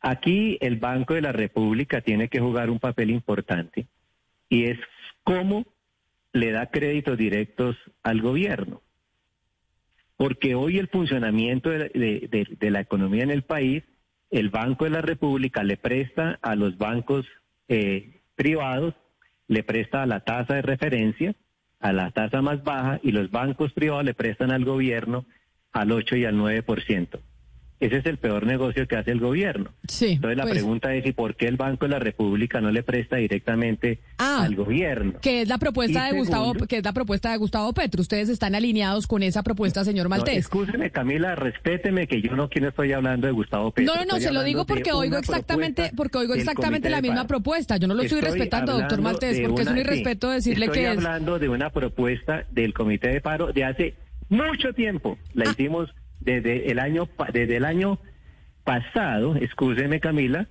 Aquí 0.00 0.58
el 0.60 0.78
Banco 0.78 1.14
de 1.14 1.20
la 1.20 1.30
República 1.30 2.00
tiene 2.00 2.26
que 2.26 2.40
jugar 2.40 2.70
un 2.70 2.80
papel 2.80 3.08
importante 3.08 3.86
y 4.48 4.64
es 4.64 4.80
cómo 5.22 5.64
le 6.32 6.50
da 6.50 6.66
créditos 6.66 7.16
directos 7.16 7.76
al 8.02 8.20
gobierno. 8.20 8.82
Porque 10.16 10.56
hoy 10.56 10.78
el 10.78 10.88
funcionamiento 10.88 11.70
de, 11.70 12.48
la 12.62 12.80
economía 12.80 13.22
en 13.22 13.30
el 13.30 13.42
país, 13.42 13.84
el 14.32 14.50
Banco 14.50 14.86
de 14.86 14.90
la 14.90 15.02
República 15.02 15.62
le 15.62 15.76
presta 15.76 16.40
a 16.42 16.56
los 16.56 16.78
bancos 16.78 17.26
eh, 17.68 18.20
privados 18.34 18.94
le 19.48 19.62
presta 19.62 20.02
a 20.02 20.06
la 20.06 20.20
tasa 20.20 20.54
de 20.54 20.62
referencia, 20.62 21.34
a 21.80 21.92
la 21.92 22.10
tasa 22.10 22.42
más 22.42 22.62
baja, 22.64 23.00
y 23.02 23.12
los 23.12 23.30
bancos 23.30 23.72
privados 23.72 24.04
le 24.04 24.14
prestan 24.14 24.50
al 24.50 24.64
gobierno 24.64 25.24
al 25.72 25.92
8 25.92 26.16
y 26.16 26.24
al 26.24 26.36
9%. 26.36 27.20
Ese 27.78 27.98
es 27.98 28.06
el 28.06 28.16
peor 28.16 28.46
negocio 28.46 28.88
que 28.88 28.96
hace 28.96 29.10
el 29.10 29.20
gobierno. 29.20 29.70
Sí, 29.86 30.12
Entonces 30.12 30.36
la 30.38 30.44
pues. 30.44 30.54
pregunta 30.54 30.94
es, 30.94 31.04
¿y 31.04 31.12
por 31.12 31.36
qué 31.36 31.46
el 31.46 31.56
Banco 31.56 31.84
de 31.84 31.90
la 31.90 31.98
República 31.98 32.60
no 32.62 32.70
le 32.70 32.82
presta 32.82 33.16
directamente 33.16 34.00
Ah, 34.16 34.44
al 34.44 34.54
gobierno? 34.56 35.20
Que 35.20 35.42
es 35.42 35.48
la 35.48 35.58
propuesta 35.58 36.08
Y 36.08 36.12
de 36.12 36.18
Gustavo, 36.18 36.44
segundo- 36.46 36.66
que 36.66 36.78
es 36.78 36.84
la 36.84 36.92
propuesta 36.94 37.30
de 37.32 37.36
Gustavo 37.36 37.72
Petro. 37.74 38.00
Ustedes 38.00 38.30
están 38.30 38.54
alineados 38.54 39.06
con 39.06 39.22
esa 39.22 39.42
propuesta, 39.42 39.84
señor 39.84 40.04
No, 40.06 40.10
Maltés. 40.10 40.38
excúseme, 40.38 40.90
Camila, 40.90 41.34
respéteme 41.34 42.06
que 42.06 42.22
yo 42.22 42.34
no, 42.34 42.48
no 42.60 42.68
estoy 42.68 42.92
hablando 42.92 43.26
de 43.26 43.32
Gustavo 43.34 43.70
Petro. 43.72 43.92
No, 43.92 44.00
no, 44.00 44.06
no, 44.06 44.16
estoy 44.16 44.28
se 44.28 44.32
lo 44.32 44.42
digo 44.42 44.64
porque 44.64 44.92
oigo 44.92 45.10
una 45.12 45.18
exactamente, 45.18 45.90
porque 45.94 46.16
oigo 46.18 46.32
exactamente 46.34 46.88
la 46.88 47.02
misma 47.02 47.26
propuesta. 47.26 47.76
Yo 47.76 47.88
no 47.88 47.94
lo 47.94 48.02
estoy, 48.02 48.22
respetando, 48.22 48.72
doctor 48.72 49.02
Maltés, 49.02 49.40
porque 49.46 49.62
es 49.62 49.66
un 49.68 49.72
una- 49.74 49.80
irrespeto 49.82 50.30
decirle 50.30 50.66
estoy 50.66 50.80
que 50.80 50.90
es. 50.90 50.96
hablando 50.96 51.38
de 51.38 51.50
una 51.50 51.68
propuesta 51.70 52.46
del 52.52 52.72
Comité 52.72 53.08
de 53.08 53.20
Paro 53.20 53.52
de 53.52 53.64
hace 53.64 53.94
mucho 54.30 54.72
tiempo. 54.72 55.18
La 55.34 55.44
Ah. 55.46 55.52
hicimos 55.52 55.94
desde 56.26 56.70
el 56.70 56.78
año 56.78 57.08
desde 57.32 57.56
el 57.56 57.64
año 57.64 57.98
pasado, 58.64 59.36
excúseme 59.36 60.00
Camila, 60.00 60.48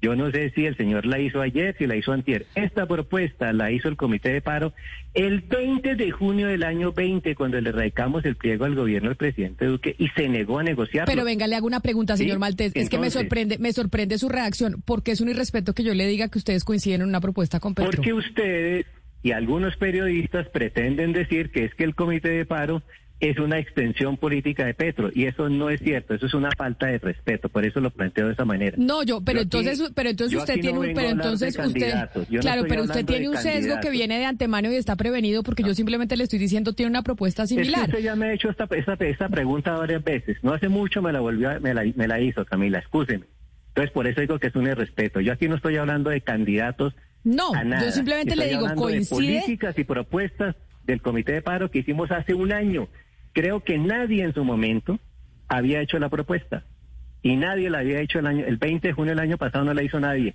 yo 0.00 0.14
no 0.14 0.30
sé 0.30 0.50
si 0.50 0.64
el 0.64 0.76
señor 0.76 1.06
la 1.06 1.18
hizo 1.18 1.40
ayer, 1.40 1.74
si 1.76 1.86
la 1.86 1.96
hizo 1.96 2.12
antier. 2.12 2.46
Esta 2.54 2.86
propuesta 2.86 3.52
la 3.52 3.72
hizo 3.72 3.88
el 3.88 3.96
Comité 3.96 4.30
de 4.32 4.40
Paro 4.40 4.72
el 5.12 5.40
20 5.40 5.96
de 5.96 6.10
junio 6.12 6.46
del 6.46 6.62
año 6.62 6.92
20, 6.92 7.34
cuando 7.34 7.60
le 7.60 7.72
radicamos 7.72 8.24
el 8.24 8.36
pliego 8.36 8.64
al 8.64 8.76
gobierno 8.76 9.08
del 9.08 9.16
presidente 9.16 9.66
Duque 9.66 9.96
y 9.98 10.08
se 10.08 10.28
negó 10.28 10.60
a 10.60 10.62
negociarlo. 10.62 11.12
Pero 11.12 11.24
venga, 11.24 11.46
le 11.48 11.56
hago 11.56 11.66
una 11.66 11.80
pregunta, 11.80 12.16
Sí, 12.16 12.22
señor 12.22 12.38
Maltés. 12.38 12.72
es 12.74 12.88
que 12.88 12.98
me 12.98 13.10
sorprende, 13.10 13.58
me 13.58 13.72
sorprende 13.72 14.18
su 14.18 14.28
reacción, 14.28 14.82
porque 14.84 15.10
es 15.10 15.20
un 15.20 15.28
irrespeto 15.28 15.74
que 15.74 15.82
yo 15.82 15.92
le 15.94 16.06
diga 16.06 16.28
que 16.28 16.38
ustedes 16.38 16.64
coinciden 16.64 17.02
en 17.02 17.08
una 17.08 17.20
propuesta 17.20 17.58
con 17.58 17.74
Petro. 17.74 17.90
Porque 17.90 18.12
ustedes 18.12 18.86
y 19.22 19.32
algunos 19.32 19.76
periodistas 19.76 20.48
pretenden 20.48 21.12
decir 21.12 21.50
que 21.50 21.64
es 21.64 21.74
que 21.74 21.82
el 21.82 21.96
comité 21.96 22.28
de 22.28 22.46
paro 22.46 22.82
es 23.20 23.36
una 23.38 23.58
extensión 23.58 24.16
política 24.16 24.64
de 24.64 24.74
Petro 24.74 25.10
y 25.12 25.24
eso 25.24 25.48
no 25.48 25.70
es 25.70 25.80
cierto, 25.80 26.14
eso 26.14 26.26
es 26.26 26.34
una 26.34 26.50
falta 26.56 26.86
de 26.86 26.98
respeto, 26.98 27.48
por 27.48 27.64
eso 27.64 27.80
lo 27.80 27.90
planteo 27.90 28.28
de 28.28 28.34
esa 28.34 28.44
manera. 28.44 28.76
No, 28.78 29.02
yo, 29.02 29.20
pero 29.20 29.42
Yo 29.42 29.58
aquí- 29.58 29.66
entonces, 29.68 29.90
pero 29.94 30.10
entonces 30.10 30.38
usted 30.38 30.54
tiene 30.60 30.72
no 30.74 30.80
un, 30.80 30.94
pero 30.94 31.08
entonces 31.08 31.58
usted, 31.58 31.94
no 32.30 32.40
claro, 32.40 32.64
pero 32.68 32.84
usted 32.84 33.04
tiene 33.04 33.28
un 33.28 33.36
sesgo 33.36 33.80
que 33.80 33.90
viene 33.90 34.18
de 34.18 34.24
antemano 34.24 34.70
y 34.70 34.76
está 34.76 34.94
prevenido 34.94 35.42
porque 35.42 35.64
yo 35.64 35.74
simplemente 35.74 36.16
le 36.16 36.22
estoy 36.24 36.38
diciendo 36.38 36.74
tiene 36.74 36.90
una 36.90 37.02
propuesta 37.02 37.42
Es 37.42 37.48
que 37.48 37.56
similar. 37.56 37.88
usted 37.88 37.98
ya 38.04 38.14
me 38.14 38.26
ha 38.26 38.32
hecho 38.34 38.50
esta, 38.50 38.68
esta, 38.70 38.94
esta 39.04 39.28
pregunta 39.28 39.72
varias 39.72 40.04
veces. 40.04 40.36
No 40.42 40.52
hace 40.52 40.68
mucho 40.68 41.02
me 41.02 41.12
la 41.12 41.18
volvió, 41.18 41.60
me 41.60 41.74
la, 41.74 41.84
me 41.96 42.06
la 42.06 42.20
hizo, 42.20 42.44
Camila, 42.44 42.78
excúseme. 42.78 43.24
Entonces, 43.70 43.90
por 43.92 44.06
eso 44.06 44.20
digo 44.20 44.38
que 44.38 44.46
es 44.46 44.54
un 44.54 44.66
irrespeto. 44.68 45.20
Yo 45.20 45.32
aquí 45.32 45.48
no 45.48 45.56
estoy 45.56 45.76
hablando 45.76 46.10
de 46.10 46.20
candidatos 46.20 46.94
No, 47.24 47.52
a 47.54 47.64
nada. 47.64 47.84
yo 47.84 47.90
simplemente 47.90 48.36
le 48.36 48.46
digo, 48.46 48.60
hablando 48.60 48.86
de 48.86 48.92
coincide. 48.92 49.14
políticas 49.40 49.76
y 49.78 49.82
propuestas 49.84 50.54
del 50.84 51.02
Comité 51.02 51.32
de 51.32 51.42
Paro 51.42 51.70
que 51.70 51.80
hicimos 51.80 52.10
hace 52.12 52.32
un 52.34 52.52
año. 52.52 52.88
Creo 53.32 53.62
que 53.62 53.78
nadie 53.78 54.24
en 54.24 54.34
su 54.34 54.44
momento 54.44 54.98
había 55.48 55.80
hecho 55.80 55.98
la 55.98 56.08
propuesta. 56.08 56.64
Y 57.22 57.36
nadie 57.36 57.70
la 57.70 57.78
había 57.78 58.00
hecho 58.00 58.20
el 58.20 58.26
año, 58.26 58.44
el 58.46 58.56
20 58.58 58.88
de 58.88 58.94
junio 58.94 59.10
del 59.12 59.20
año 59.20 59.38
pasado 59.38 59.64
no 59.64 59.74
la 59.74 59.82
hizo 59.82 59.98
nadie. 59.98 60.34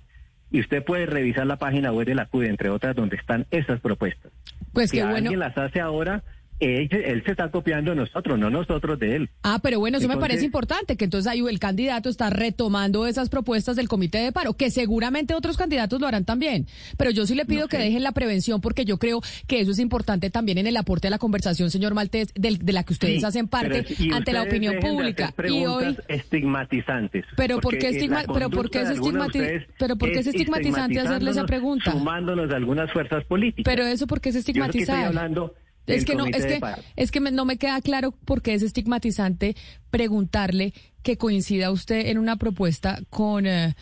Y 0.50 0.60
usted 0.60 0.84
puede 0.84 1.06
revisar 1.06 1.46
la 1.46 1.56
página 1.56 1.92
web 1.92 2.06
de 2.06 2.14
la 2.14 2.26
CUDE, 2.26 2.48
entre 2.48 2.68
otras, 2.68 2.94
donde 2.94 3.16
están 3.16 3.46
esas 3.50 3.80
propuestas. 3.80 4.30
Pues 4.72 4.90
si 4.90 4.98
qué 4.98 5.02
bueno. 5.02 5.16
alguien 5.16 5.38
las 5.38 5.56
hace 5.56 5.80
ahora, 5.80 6.22
él, 6.60 6.88
él 6.90 7.22
se 7.24 7.32
está 7.32 7.50
copiando 7.50 7.90
de 7.90 7.96
nosotros, 7.96 8.38
no 8.38 8.48
nosotros 8.50 8.98
de 8.98 9.16
él. 9.16 9.30
Ah, 9.42 9.58
pero 9.62 9.78
bueno, 9.80 9.98
eso 9.98 10.08
me 10.08 10.16
parece 10.16 10.44
importante, 10.44 10.96
que 10.96 11.04
entonces 11.04 11.30
ahí 11.30 11.40
el 11.40 11.58
candidato 11.58 12.08
está 12.08 12.30
retomando 12.30 13.06
esas 13.06 13.28
propuestas 13.28 13.76
del 13.76 13.88
comité 13.88 14.18
de 14.18 14.32
paro, 14.32 14.54
que 14.54 14.70
seguramente 14.70 15.34
otros 15.34 15.56
candidatos 15.56 16.00
lo 16.00 16.06
harán 16.06 16.24
también. 16.24 16.66
Pero 16.96 17.10
yo 17.10 17.26
sí 17.26 17.34
le 17.34 17.44
pido 17.44 17.68
que 17.68 17.76
dejen 17.78 18.02
la 18.02 18.12
prevención, 18.12 18.60
porque 18.60 18.84
yo 18.84 18.98
creo 18.98 19.20
que 19.46 19.60
eso 19.60 19.72
es 19.72 19.78
importante 19.78 20.30
también 20.30 20.58
en 20.58 20.66
el 20.66 20.76
aporte 20.76 21.08
a 21.08 21.10
la 21.10 21.18
conversación, 21.18 21.70
señor 21.70 21.94
Maltés, 21.94 22.32
del- 22.34 22.58
de, 22.58 22.72
la 22.72 22.84
que 22.84 22.92
ustedes 22.94 23.20
Sí, 23.20 23.26
hacen 23.26 23.48
parte 23.48 23.84
ante 24.12 24.32
la 24.32 24.42
opinión 24.42 24.74
de 24.76 24.80
pública. 24.80 25.34
Y 25.48 25.66
hoy... 25.66 25.96
estigmatizantes. 26.08 27.24
Pero 27.36 27.56
¿por 27.56 27.62
porque 27.74 27.78
qué 27.78 27.88
estigma- 27.90 28.24
pero 28.32 28.50
por 28.50 28.70
qué 28.70 28.80
es 28.82 28.88
de 28.88 28.94
algunos 28.94 29.28
de 29.32 29.38
estigmati- 29.38 29.42
ustedes 29.56 29.68
pero 29.78 29.96
por 29.96 30.12
qué 30.12 30.18
es 30.20 30.26
estigmatizante 30.26 31.00
hacerle 31.00 31.30
esa 31.30 31.44
pregunta? 31.46 31.92
Sumándonos 31.92 32.50
a 32.50 32.56
algunas 32.56 32.90
fuerzas 32.92 33.24
políticas. 33.24 33.64
Pero 33.72 33.86
eso 33.86 34.06
porque 34.06 34.28
es 34.30 34.34
Yo 34.34 34.38
es 34.38 34.44
que 34.44 34.50
estigmatizar. 34.52 34.96
estoy 34.96 35.08
hablando 35.08 35.54
Es 35.86 36.04
que 36.04 36.14
no, 36.14 36.26
es 36.26 36.44
que, 36.46 36.60
es 36.96 37.10
que 37.10 37.20
me- 37.20 37.30
no 37.30 37.44
me 37.44 37.56
queda 37.58 37.80
claro 37.82 38.12
por 38.24 38.40
qué 38.42 38.54
es 38.54 38.62
estigmatizante 38.62 39.54
preguntarle 39.90 40.72
que 41.02 41.16
coincida 41.18 41.70
usted 41.70 42.06
en 42.08 42.18
una 42.18 42.36
propuesta 42.36 42.98
con, 43.10 43.46
eh, 43.46 43.74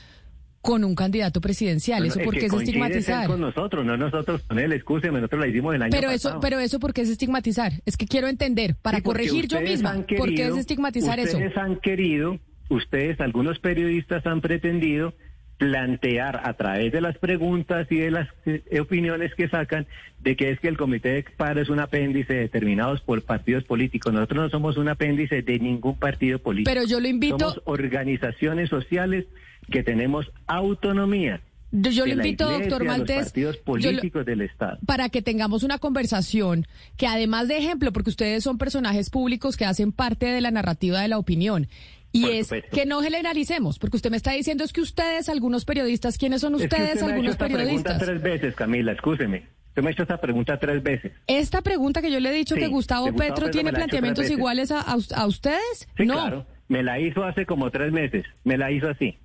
con 0.61 0.85
un 0.85 0.95
candidato 0.95 1.41
presidencial. 1.41 2.01
Bueno, 2.01 2.15
eso 2.15 2.21
porque 2.25 2.41
que 2.41 2.47
es 2.47 2.53
estigmatizar. 2.53 3.27
con 3.27 3.41
nosotros, 3.41 3.85
no 3.85 3.97
nosotros 3.97 4.43
con 4.43 4.59
él. 4.59 4.73
Escúcheme, 4.73 5.21
nosotros 5.21 5.41
la 5.41 5.47
hicimos 5.49 5.75
el 5.75 5.83
año 5.83 5.91
Pero 5.91 6.11
eso, 6.11 6.29
pasado. 6.29 6.41
pero 6.41 6.61
eso 6.61 6.79
porque 6.81 7.01
es 7.03 7.09
estigmatizar. 7.09 7.73
Es 7.87 7.97
que 7.97 8.07
quiero 8.07 8.29
entender, 8.29 8.77
para 8.77 8.99
Sí, 8.99 9.03
corregir 9.03 9.49
yo 9.49 9.61
misma, 9.61 9.91
han 9.91 9.97
por 10.05 10.07
qué 10.29 10.35
es 10.35 10.37
querido- 10.41 10.59
estigmatizar 10.59 11.19
eso. 11.21 11.37
Ustedes 11.37 11.57
han 11.57 11.77
querido, 11.81 12.39
ustedes, 12.69 13.21
algunos 13.21 13.59
periodistas 13.61 14.25
han 14.27 14.41
pretendido 14.41 15.15
plantear 15.59 16.41
a 16.45 16.55
través 16.55 16.93
de 16.93 17.01
las 17.01 17.17
preguntas 17.19 17.87
y 17.91 17.97
de 17.97 18.11
las 18.11 18.29
eh, 18.47 18.63
opiniones 18.81 19.33
que 19.35 19.49
sacan 19.49 19.87
de 20.21 20.37
que 20.37 20.51
es 20.51 20.61
que 20.61 20.69
el 20.69 20.77
comité 20.77 21.11
de 21.11 21.25
paro 21.37 21.61
es 21.61 21.69
un 21.69 21.79
apéndice 21.81 22.35
determinados 22.35 23.01
por 23.01 23.23
partidos 23.23 23.65
políticos. 23.65 24.13
Nosotros 24.13 24.43
no 24.45 24.51
somos 24.51 24.77
un 24.77 24.89
apéndice 24.89 25.43
de 25.43 25.59
ningún 25.59 25.97
partido 25.97 26.39
político. 26.41 26.71
Pero 26.71 26.85
yo 26.87 27.01
lo 27.01 27.09
invito, 27.09 27.39
Somos 27.39 27.63
organizaciones 27.65 28.69
sociales 28.71 29.27
que 29.71 29.83
tenemos 29.83 30.31
autonomía. 30.47 31.41
yo, 31.71 31.91
yo 31.91 32.07
la 32.07 32.15
invito, 32.15 32.45
iglesia, 32.45 32.69
doctor 32.69 32.87
los 32.87 32.99
Maltés, 32.99 33.25
partidos 33.25 33.55
yo 33.57 33.61
lo- 33.61 33.65
políticos 33.65 34.27
del 34.27 34.41
Estado. 34.43 34.79
para 34.87 35.09
que 35.09 35.23
tengamos 35.23 35.63
una 35.63 35.79
conversación 35.79 36.67
que 36.97 37.07
además 37.07 37.49
de 37.49 37.59
ejemplo, 37.59 37.93
porque 37.93 38.11
ustedes 38.11 38.43
son 38.45 38.59
personajes 38.59 39.11
públicos 39.11 39.57
que 39.57 39.65
hacen 39.65 39.93
parte 39.93 40.27
de 40.27 40.41
la 40.41 40.51
narrativa 40.51 41.01
de 41.01 41.09
la 41.09 41.19
opinión. 41.19 41.69
Y 42.15 42.23
Por 42.23 42.31
es 42.31 42.47
supuesto. 42.47 42.69
que 42.77 42.85
no 42.87 43.01
generalicemos, 43.01 43.79
porque 43.79 43.97
usted 43.97 44.11
me 44.11 44.17
está 44.19 44.33
diciendo 44.33 44.65
es 44.65 44.73
que 44.73 44.83
ustedes, 44.83 45.29
algunos 45.31 45.65
periodistas, 45.65 46.19
¿quiénes 46.19 46.43
son 46.43 46.55
Es 46.55 46.61
que 46.61 46.65
ustedes, 46.67 46.83
usted 46.83 46.87
me 46.87 46.91
ha 46.91 46.95
hecho 47.07 47.07
algunos 47.15 47.33
esta 47.33 47.47
periodistas? 47.47 47.99
pregunta 47.99 48.05
tres 48.07 48.23
veces, 48.23 48.55
Camila, 48.55 48.93
escúcheme. 48.93 49.49
Usted 49.69 49.83
me 49.83 49.89
ha 49.89 49.93
hecho 49.93 50.03
esta 50.03 50.21
pregunta 50.21 50.59
tres 50.59 50.83
veces. 50.83 51.13
Esta 51.27 51.63
pregunta 51.63 52.03
que 52.03 52.11
yo 52.13 52.21
le 52.21 52.29
he 52.29 52.33
dicho 52.35 52.55
Sí, 52.55 52.61
que 52.61 52.67
Gustavo 52.67 53.07
Petro 53.07 53.27
Petro 53.35 53.51
tiene 53.51 53.73
planteamientos 53.73 54.29
iguales 54.31 54.71
a, 54.71 54.81
a 54.83 54.97
a 55.15 55.27
ustedes. 55.27 55.89
Sí, 55.97 56.05
no, 56.05 56.13
claro. 56.15 56.47
Me 56.69 56.83
la 56.83 57.01
hizo 57.01 57.25
hace 57.25 57.47
como 57.47 57.71
tres 57.71 57.91
meses. 57.93 58.25
Me 58.45 58.59
la 58.59 58.71
hizo 58.71 58.89
así. 58.91 59.19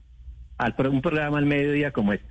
Al 0.58 0.74
un 0.90 1.02
programa 1.02 1.38
al 1.40 1.46
mediodía 1.46 1.92
como 1.92 2.14
este. 2.14 2.26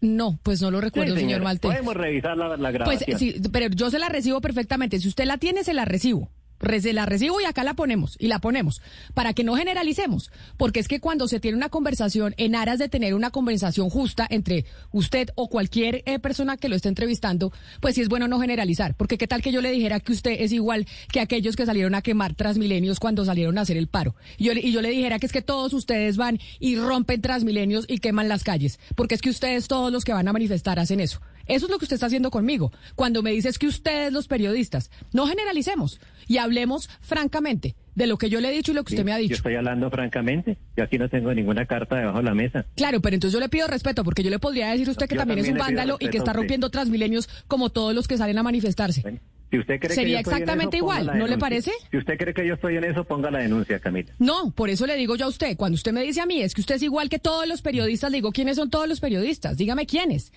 no, 0.00 0.38
pues 0.44 0.62
no 0.62 0.70
lo 0.70 0.80
recuerdo, 0.80 1.14
Sí, 1.14 1.22
señor. 1.22 1.42
Maltés. 1.42 1.68
Podemos 1.72 1.94
revisar 1.96 2.36
la, 2.36 2.50
la 2.56 2.56
Pues 2.56 2.74
grabación. 2.74 3.18
sí, 3.18 3.34
pero 3.52 3.66
yo 3.74 3.90
se 3.90 3.98
la 3.98 4.08
recibo 4.08 4.40
perfectamente. 4.40 5.00
Si 5.00 5.08
usted 5.08 5.24
la 5.24 5.38
tiene, 5.38 5.64
se 5.64 5.74
la 5.74 5.84
recibo. 5.84 6.30
La 6.60 7.06
recibo 7.06 7.40
y 7.40 7.44
acá 7.44 7.64
la 7.64 7.74
ponemos 7.74 8.16
y 8.18 8.28
la 8.28 8.38
ponemos 8.38 8.80
para 9.14 9.34
que 9.34 9.44
no 9.44 9.56
generalicemos, 9.56 10.30
porque 10.56 10.80
es 10.80 10.88
que 10.88 11.00
cuando 11.00 11.28
se 11.28 11.38
tiene 11.38 11.56
una 11.56 11.68
conversación 11.68 12.34
en 12.38 12.54
aras 12.54 12.78
de 12.78 12.88
tener 12.88 13.14
una 13.14 13.30
conversación 13.30 13.90
justa 13.90 14.26
entre 14.28 14.64
usted 14.90 15.30
o 15.34 15.48
cualquier 15.48 16.02
eh, 16.06 16.18
persona 16.18 16.56
que 16.56 16.68
lo 16.68 16.76
esté 16.76 16.88
entrevistando, 16.88 17.52
pues 17.80 17.94
sí 17.94 18.00
es 18.00 18.08
bueno 18.08 18.26
no 18.26 18.40
generalizar, 18.40 18.94
porque 18.96 19.18
qué 19.18 19.26
tal 19.26 19.42
que 19.42 19.52
yo 19.52 19.60
le 19.60 19.70
dijera 19.70 20.00
que 20.00 20.12
usted 20.12 20.36
es 20.38 20.52
igual 20.52 20.86
que 21.12 21.20
aquellos 21.20 21.56
que 21.56 21.66
salieron 21.66 21.94
a 21.94 22.02
quemar 22.02 22.34
Transmilenios 22.34 23.00
cuando 23.00 23.24
salieron 23.24 23.58
a 23.58 23.62
hacer 23.62 23.76
el 23.76 23.86
paro, 23.86 24.14
y 24.38 24.44
yo, 24.44 24.52
y 24.52 24.72
yo 24.72 24.82
le 24.82 24.90
dijera 24.90 25.18
que 25.18 25.26
es 25.26 25.32
que 25.32 25.42
todos 25.42 25.72
ustedes 25.72 26.16
van 26.16 26.40
y 26.58 26.76
rompen 26.76 27.20
Transmilenios 27.20 27.84
y 27.88 27.98
queman 27.98 28.28
las 28.28 28.44
calles, 28.44 28.80
porque 28.94 29.14
es 29.14 29.20
que 29.20 29.30
ustedes 29.30 29.68
todos 29.68 29.92
los 29.92 30.04
que 30.04 30.12
van 30.12 30.28
a 30.28 30.32
manifestar 30.32 30.78
hacen 30.78 31.00
eso. 31.00 31.20
Eso 31.46 31.66
es 31.66 31.70
lo 31.70 31.78
que 31.78 31.84
usted 31.84 31.94
está 31.94 32.06
haciendo 32.06 32.30
conmigo. 32.30 32.72
Cuando 32.94 33.22
me 33.22 33.30
dices 33.32 33.58
que 33.58 33.66
ustedes, 33.66 34.12
los 34.12 34.28
periodistas, 34.28 34.90
no 35.12 35.26
generalicemos 35.26 36.00
y 36.26 36.38
hablemos 36.38 36.88
francamente 37.00 37.74
de 37.94 38.06
lo 38.06 38.18
que 38.18 38.28
yo 38.28 38.40
le 38.40 38.48
he 38.48 38.52
dicho 38.52 38.72
y 38.72 38.74
lo 38.74 38.84
que 38.84 38.94
usted 38.94 39.04
me 39.04 39.12
ha 39.12 39.16
Yo 39.18 39.22
dicho. 39.22 39.34
estoy 39.36 39.54
hablando 39.54 39.90
francamente. 39.90 40.58
Yo 40.76 40.84
aquí 40.84 40.98
no 40.98 41.08
tengo 41.08 41.32
ninguna 41.32 41.66
carta 41.66 41.96
debajo 41.96 42.18
de 42.18 42.24
la 42.24 42.34
mesa. 42.34 42.66
Claro, 42.76 43.00
pero 43.00 43.14
entonces 43.14 43.32
yo 43.32 43.40
le 43.40 43.48
pido 43.48 43.66
respeto 43.68 44.04
porque 44.04 44.22
yo 44.22 44.30
le 44.30 44.38
podría 44.38 44.70
decir 44.70 44.88
a 44.88 44.90
usted 44.90 45.08
que 45.08 45.14
Yo 45.14 45.20
también 45.20 45.38
es 45.40 45.48
un 45.48 45.56
vándalo 45.58 45.96
y 46.00 46.08
que 46.08 46.18
está 46.18 46.32
rompiendo 46.32 46.70
Transmilenios 46.70 47.28
como 47.46 47.70
todos 47.70 47.94
los 47.94 48.06
que 48.08 48.18
salen 48.18 48.36
a 48.38 48.42
manifestarse. 48.42 49.00
Bueno, 49.02 49.20
si 49.50 49.58
usted 49.60 49.78
cree 49.78 49.88
que 49.88 49.94
Sería 49.94 50.14
yo 50.16 50.18
estoy 50.18 50.32
en 50.34 50.40
exactamente 50.42 50.76
eso, 50.76 50.84
igual, 50.84 51.18
¿no 51.18 51.26
le 51.26 51.38
parece? 51.38 51.70
Si 51.90 51.96
usted 51.96 52.18
cree 52.18 52.34
que 52.34 52.46
yo 52.46 52.54
estoy 52.54 52.76
en 52.76 52.84
eso, 52.84 53.04
ponga 53.04 53.30
la 53.30 53.38
denuncia, 53.38 53.78
Camila. 53.78 54.12
No, 54.18 54.50
por 54.50 54.68
eso 54.68 54.86
le 54.86 54.96
digo 54.96 55.14
yo 55.16 55.26
a 55.26 55.28
usted, 55.28 55.56
cuando 55.56 55.76
usted 55.76 55.92
me 55.92 56.02
dice 56.02 56.20
a 56.20 56.26
mí, 56.26 56.42
es 56.42 56.52
que 56.52 56.60
usted 56.60 56.74
es 56.74 56.82
igual 56.82 57.08
que 57.08 57.18
todos 57.20 57.46
los 57.46 57.62
periodistas, 57.62 58.10
le 58.10 58.18
digo, 58.18 58.32
¿quiénes 58.32 58.56
son 58.56 58.68
todos 58.68 58.88
los 58.88 58.98
periodistas? 59.00 59.56
Dígame 59.56 59.86
quiénes. 59.86 60.32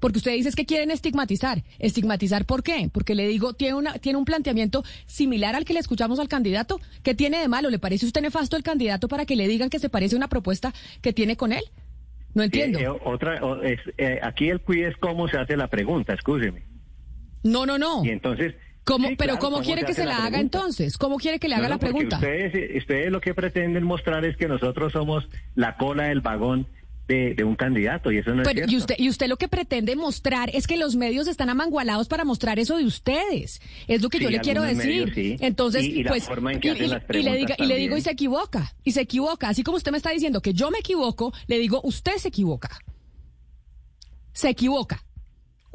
Porque 0.00 0.18
usted 0.18 0.32
dice 0.32 0.48
es 0.48 0.56
que 0.56 0.66
quieren 0.66 0.90
estigmatizar. 0.90 1.62
¿Estigmatizar 1.78 2.44
por 2.44 2.62
qué? 2.62 2.90
Porque 2.92 3.14
le 3.14 3.26
digo, 3.28 3.54
tiene, 3.54 3.74
una, 3.74 3.94
tiene 3.94 4.18
un 4.18 4.24
planteamiento 4.24 4.84
similar 5.06 5.54
al 5.54 5.64
que 5.64 5.72
le 5.72 5.80
escuchamos 5.80 6.18
al 6.18 6.28
candidato. 6.28 6.80
¿Qué 7.02 7.14
tiene 7.14 7.38
de 7.38 7.48
malo? 7.48 7.70
¿Le 7.70 7.78
parece 7.78 8.06
usted 8.06 8.20
nefasto 8.20 8.56
el 8.56 8.62
candidato 8.62 9.08
para 9.08 9.26
que 9.26 9.36
le 9.36 9.48
digan 9.48 9.70
que 9.70 9.78
se 9.78 9.88
parece 9.88 10.14
a 10.14 10.18
una 10.18 10.28
propuesta 10.28 10.72
que 11.00 11.12
tiene 11.12 11.36
con 11.36 11.52
él? 11.52 11.62
No 12.34 12.42
entiendo. 12.42 12.78
Eh, 12.78 12.84
eh, 12.84 12.88
otra, 12.88 13.40
es, 13.62 13.80
eh, 13.96 14.20
aquí 14.22 14.50
el 14.50 14.60
cuid 14.60 14.86
es 14.86 14.96
cómo 14.98 15.26
se 15.28 15.38
hace 15.38 15.56
la 15.56 15.68
pregunta, 15.68 16.12
escúcheme. 16.12 16.62
No, 17.42 17.64
no, 17.64 17.78
no. 17.78 18.04
Y 18.04 18.10
entonces... 18.10 18.54
¿Cómo, 18.84 19.08
Sí, 19.08 19.16
pero 19.16 19.32
claro, 19.32 19.44
¿cómo 19.50 19.62
quiere 19.64 19.82
que 19.82 19.94
se 19.94 20.04
la, 20.04 20.24
haga 20.24 20.38
entonces? 20.38 20.96
¿Cómo 20.96 21.16
quiere 21.16 21.40
que 21.40 21.48
le 21.48 21.56
haga 21.56 21.64
no, 21.64 21.74
la 21.74 21.78
pregunta? 21.78 22.16
Ustedes, 22.18 22.54
eh, 22.54 22.78
ustedes 22.78 23.10
lo 23.10 23.20
que 23.20 23.34
pretenden 23.34 23.82
mostrar 23.82 24.24
es 24.24 24.36
que 24.36 24.46
nosotros 24.46 24.92
somos 24.92 25.28
la 25.56 25.76
cola 25.76 26.04
del 26.04 26.20
vagón 26.20 26.68
de, 27.08 27.34
de 27.34 27.44
un 27.44 27.54
candidato 27.54 28.10
y 28.10 28.18
eso 28.18 28.34
no 28.34 28.42
es 28.42 28.48
cierto. 28.48 28.72
y 28.72 28.76
usted 28.76 28.94
y 28.98 29.08
usted 29.08 29.28
lo 29.28 29.36
que 29.36 29.46
pretende 29.48 29.94
mostrar 29.94 30.50
es 30.52 30.66
que 30.66 30.76
los 30.76 30.96
medios 30.96 31.28
están 31.28 31.48
amangualados 31.50 32.08
para 32.08 32.24
mostrar 32.24 32.58
eso 32.58 32.76
de 32.78 32.84
ustedes. 32.84 33.60
Es 33.86 34.02
lo 34.02 34.08
que 34.08 34.18
yo 34.18 34.28
le 34.28 34.40
quiero 34.40 34.62
decir. 34.62 34.84
medios 35.06 35.10
sí. 35.14 35.36
Entonces, 35.40 35.84
Y- 35.84 36.00
y 36.00 36.02
la 36.02 36.10
pues 36.10 36.24
forma 36.24 36.52
en 36.52 36.60
que 36.60 36.68
y, 36.68 36.70
hacen 36.72 36.86
y- 36.86 36.88
las 36.88 37.02
y 37.08 37.22
le 37.22 37.36
diga 37.36 37.54
y 37.58 37.66
le 37.66 37.76
digo 37.76 37.96
y 37.96 38.00
se 38.00 38.10
equivoca, 38.10 38.74
y 38.82 38.92
se 38.92 39.02
equivoca, 39.02 39.48
así 39.48 39.62
como 39.62 39.76
usted 39.76 39.92
me 39.92 39.98
está 39.98 40.10
diciendo 40.10 40.40
que 40.42 40.52
yo 40.52 40.70
me 40.70 40.78
equivoco, 40.78 41.32
le 41.46 41.58
digo 41.58 41.80
usted 41.84 42.16
se 42.16 42.28
equivoca. 42.28 42.70
Se 44.32 44.48
equivoca. 44.50 45.02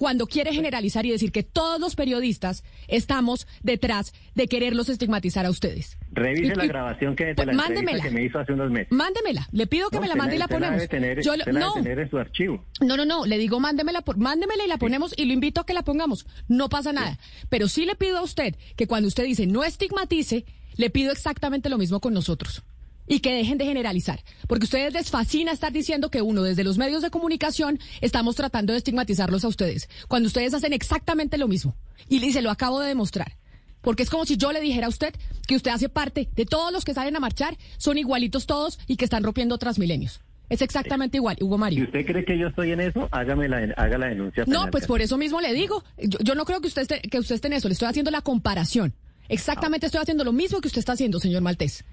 Cuando 0.02 0.26
quiere 0.26 0.52
generalizar 0.52 1.06
y 1.06 1.12
decir 1.12 1.32
que 1.32 1.44
todos 1.44 1.80
los 1.80 1.94
periodistas 1.96 2.64
estamos 2.88 3.46
detrás 3.62 4.14
de 4.34 4.48
quererlos 4.48 4.90
estigmatizar 4.90 5.46
a 5.46 5.52
ustedes. 5.52 5.96
Revise 6.12 6.54
Y- 6.54 6.56
la 6.56 6.66
y- 6.66 6.70
grabación 6.70 7.16
que 7.16 7.26
de 7.26 7.36
pues, 7.36 7.46
la 7.46 7.54
mándemela. 7.54 8.02
que 8.02 8.10
me 8.10 8.24
hizo 8.26 8.40
hace 8.40 8.52
unos 8.52 8.72
meses. 8.72 8.88
Mándemela, 8.92 9.48
le 9.52 9.68
pido 9.68 9.92
que 9.92 9.98
No, 9.98 10.02
me 10.02 10.08
la 10.08 10.16
mande 10.16 10.38
y 10.38 10.40
la 10.40 10.48
ponemos. 10.48 10.78
debe 10.78 10.88
tener, 10.88 11.22
Yo 11.22 11.34
le- 11.36 11.44
usted 11.44 11.52
la 11.54 11.60
debe 11.60 11.66
no, 11.68 11.74
tener 11.84 12.00
en 12.00 12.10
su 12.10 12.18
archivo. 12.18 12.66
no, 12.84 12.98
no, 12.98 13.06
no, 13.06 13.28
le 13.28 13.38
digo 13.38 13.60
mándemela, 13.60 14.02
por, 14.02 14.18
mándemela 14.18 14.66
y 14.66 14.68
la 14.68 14.78
ponemos 14.78 15.14
y 15.16 15.26
lo 15.26 15.34
invito 15.34 15.62
a 15.62 15.68
que 15.68 15.76
la 15.76 15.84
pongamos. 15.84 16.26
No 16.48 16.68
pasa 16.68 16.92
nada. 16.94 17.20
Pero 17.50 17.68
sí 17.68 17.86
le 17.86 17.94
pido 17.96 18.18
a 18.18 18.24
usted 18.24 18.56
que 18.76 18.88
cuando 18.88 19.08
usted 19.08 19.24
dice 19.26 19.46
no 19.46 19.64
estigmatice, 19.64 20.46
le 20.78 20.90
pido 20.90 21.12
exactamente 21.12 21.70
lo 21.70 21.78
mismo 21.78 22.00
con 22.00 22.16
nosotros. 22.16 22.64
Y 23.08 23.20
que 23.20 23.34
dejen 23.34 23.58
de 23.58 23.66
generalizar. 23.66 24.24
Porque 24.48 24.66
ustedes 24.66 24.94
les 24.94 25.10
fascina 25.10 25.52
estar 25.52 25.72
diciendo 25.72 26.10
que 26.10 26.22
uno 26.22 26.44
desde 26.44 26.64
los 26.64 26.78
medios 26.78 27.02
de 27.02 27.10
comunicación 27.10 27.80
estamos 28.00 28.36
tratando 28.36 28.74
de 28.74 28.78
estigmatizarlos 28.78 29.44
a 29.44 29.48
ustedes. 29.48 29.90
Cuando 30.08 30.28
ustedes 30.28 30.54
hacen 30.54 30.74
exactamente 30.74 31.38
lo 31.38 31.48
mismo. 31.48 31.76
Y, 32.08 32.24
y 32.24 32.32
se 32.34 32.42
lo 32.42 32.52
acabo 32.52 32.80
de 32.80 32.88
demostrar. 32.88 33.38
Porque 33.82 34.04
es 34.04 34.10
como 34.10 34.26
si 34.26 34.38
yo 34.38 34.52
le 34.52 34.62
dijera 34.62 34.86
a 34.86 34.90
usted 34.90 35.14
que 35.48 35.56
usted 35.56 35.72
hace 35.72 35.90
parte 35.90 36.30
de 36.36 36.46
todos 36.46 36.72
los 36.72 36.86
que 36.86 36.94
salen 36.94 37.16
a 37.16 37.20
marchar, 37.20 37.58
son 37.78 37.98
igualitos 37.98 38.46
todos 38.46 38.80
y 38.88 38.96
que 38.96 39.06
están 39.06 39.24
rompiendo 39.24 39.58
milenios. 39.78 40.22
Es 40.50 40.62
exactamente 40.62 41.18
igual, 41.18 41.38
Hugo 41.40 41.56
Si 41.56 41.60
Mario. 41.62 41.84
usted 41.86 42.06
cree 42.06 42.26
que 42.26 42.38
yo 42.38 42.48
estoy 42.48 42.74
en 42.74 42.82
eso, 42.82 43.08
hágame 43.12 43.48
la, 43.48 43.74
haga 43.78 43.98
la 43.98 44.08
denuncia. 44.08 44.44
No, 44.48 44.70
pues 44.70 44.86
por 44.86 45.02
eso 45.02 45.18
mismo 45.18 45.40
le 45.40 45.54
digo. 45.54 45.82
Yo, 45.98 46.20
yo 46.20 46.36
no 46.36 46.44
creo 46.44 46.60
que 46.60 46.68
usted, 46.68 46.82
esté, 46.82 47.00
que 47.02 47.20
usted 47.20 47.36
esté 47.36 47.48
en 47.48 47.54
eso. 47.54 47.70
Le 47.70 47.74
estoy 47.74 47.88
haciendo 47.88 48.12
la 48.12 48.22
comparación. 48.22 48.94
Exactamente 49.30 49.86
estoy 49.86 50.02
haciendo 50.02 50.26
lo 50.26 50.34
mismo 50.34 50.60
que 50.60 50.68
usted 50.68 50.80
está 50.80 50.92
haciendo, 50.92 51.20
señor 51.20 51.42
Maltés. 51.42 51.86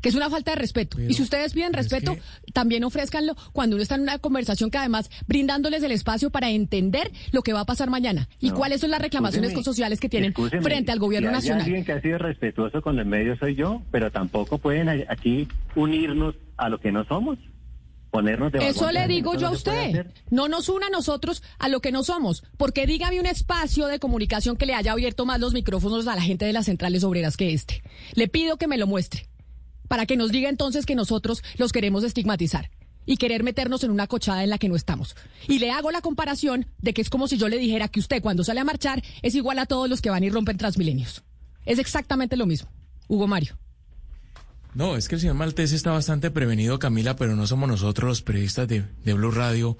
Que 0.00 0.08
es 0.08 0.14
una 0.14 0.30
falta 0.30 0.52
de 0.52 0.56
respeto. 0.56 1.00
y 1.00 1.14
si 1.14 1.22
ustedes 1.22 1.52
piden 1.52 1.72
respeto, 1.72 2.14
que- 2.14 2.52
también 2.52 2.84
ofrézcanlo 2.84 3.34
cuando 3.52 3.76
uno 3.76 3.82
está 3.82 3.94
en 3.96 4.02
una 4.02 4.18
conversación 4.18 4.70
que 4.70 4.78
además 4.78 5.10
brindándoles 5.26 5.82
el 5.82 5.92
espacio 5.92 6.30
para 6.30 6.50
entender 6.50 7.10
lo 7.32 7.42
que 7.42 7.52
va 7.52 7.60
a 7.60 7.64
pasar 7.66 7.90
mañana 7.90 8.28
y 8.40 8.50
No. 8.50 8.54
cuáles 8.56 8.80
son 8.80 8.90
las 8.90 9.00
reclamaciones 9.02 9.52
sociales 9.64 10.00
que 10.00 10.08
tienen 10.08 10.32
frente 10.62 10.92
al 10.92 10.98
gobierno 10.98 11.28
si 11.28 11.34
hay 11.34 11.38
nacional. 11.40 11.62
alguien 11.64 11.84
que 11.84 11.92
ha 11.92 12.00
sido 12.00 12.18
respetuoso 12.18 12.82
con 12.82 12.96
los 12.96 13.06
medios 13.06 13.38
soy 13.38 13.54
yo, 13.54 13.82
pero 13.90 14.10
tampoco 14.10 14.58
pueden 14.58 14.88
aquí 15.08 15.48
unirnos 15.74 16.34
a 16.56 16.68
lo 16.68 16.78
que 16.80 16.92
no 16.92 17.04
somos. 17.04 17.38
Ponernos 18.10 18.50
de 18.50 18.66
Eso 18.66 18.90
le 18.90 19.06
digo 19.06 19.36
yo 19.36 19.46
a 19.46 19.50
usted. 19.52 20.06
No 20.30 20.48
nos 20.48 20.68
una 20.68 20.88
a 20.88 20.90
nosotros 20.90 21.44
a 21.60 21.68
lo 21.68 21.80
que 21.80 21.92
no 21.92 22.02
somos. 22.02 22.42
Porque 22.56 22.84
dígame 22.84 23.20
un 23.20 23.26
espacio 23.26 23.86
de 23.86 24.00
comunicación 24.00 24.56
que 24.56 24.66
le 24.66 24.74
haya 24.74 24.90
abierto 24.90 25.26
más 25.26 25.38
los 25.38 25.52
micrófonos 25.52 26.08
a 26.08 26.16
la 26.16 26.22
gente 26.22 26.44
de 26.44 26.52
las 26.52 26.64
centrales 26.66 27.04
obreras 27.04 27.36
que 27.36 27.52
este. 27.54 27.84
Le 28.14 28.26
pido 28.26 28.56
que 28.56 28.66
me 28.66 28.78
lo 28.78 28.88
muestre. 28.88 29.28
Para 29.90 30.06
que 30.06 30.16
nos 30.16 30.30
diga 30.30 30.48
entonces 30.48 30.86
que 30.86 30.94
nosotros 30.94 31.42
los 31.58 31.72
queremos 31.72 32.04
estigmatizar 32.04 32.70
y 33.06 33.16
querer 33.16 33.42
meternos 33.42 33.82
en 33.82 33.90
una 33.90 34.06
cochada 34.06 34.44
en 34.44 34.50
la 34.50 34.56
que 34.56 34.68
no 34.68 34.76
estamos. 34.76 35.16
Y 35.48 35.58
le 35.58 35.72
hago 35.72 35.90
la 35.90 36.00
comparación 36.00 36.66
de 36.78 36.94
que 36.94 37.02
es 37.02 37.10
como 37.10 37.26
si 37.26 37.38
yo 37.38 37.48
le 37.48 37.58
dijera 37.58 37.88
que 37.88 37.98
usted 37.98 38.22
cuando 38.22 38.44
sale 38.44 38.60
a 38.60 38.64
marchar 38.64 39.02
es 39.22 39.34
igual 39.34 39.58
a 39.58 39.66
todos 39.66 39.90
los 39.90 40.00
que 40.00 40.08
van 40.08 40.22
y 40.22 40.30
rompen 40.30 40.58
transmilenios. 40.58 41.24
Es 41.66 41.80
exactamente 41.80 42.36
lo 42.36 42.46
mismo. 42.46 42.70
Hugo 43.08 43.26
Mario. 43.26 43.58
No, 44.74 44.94
es 44.94 45.08
que 45.08 45.16
el 45.16 45.22
señor 45.22 45.34
Maltés 45.34 45.72
está 45.72 45.90
bastante 45.90 46.30
prevenido, 46.30 46.78
Camila, 46.78 47.16
pero 47.16 47.34
no 47.34 47.48
somos 47.48 47.68
nosotros 47.68 48.08
los 48.08 48.22
periodistas 48.22 48.68
de, 48.68 48.84
de 49.04 49.14
Blue 49.14 49.32
Radio, 49.32 49.76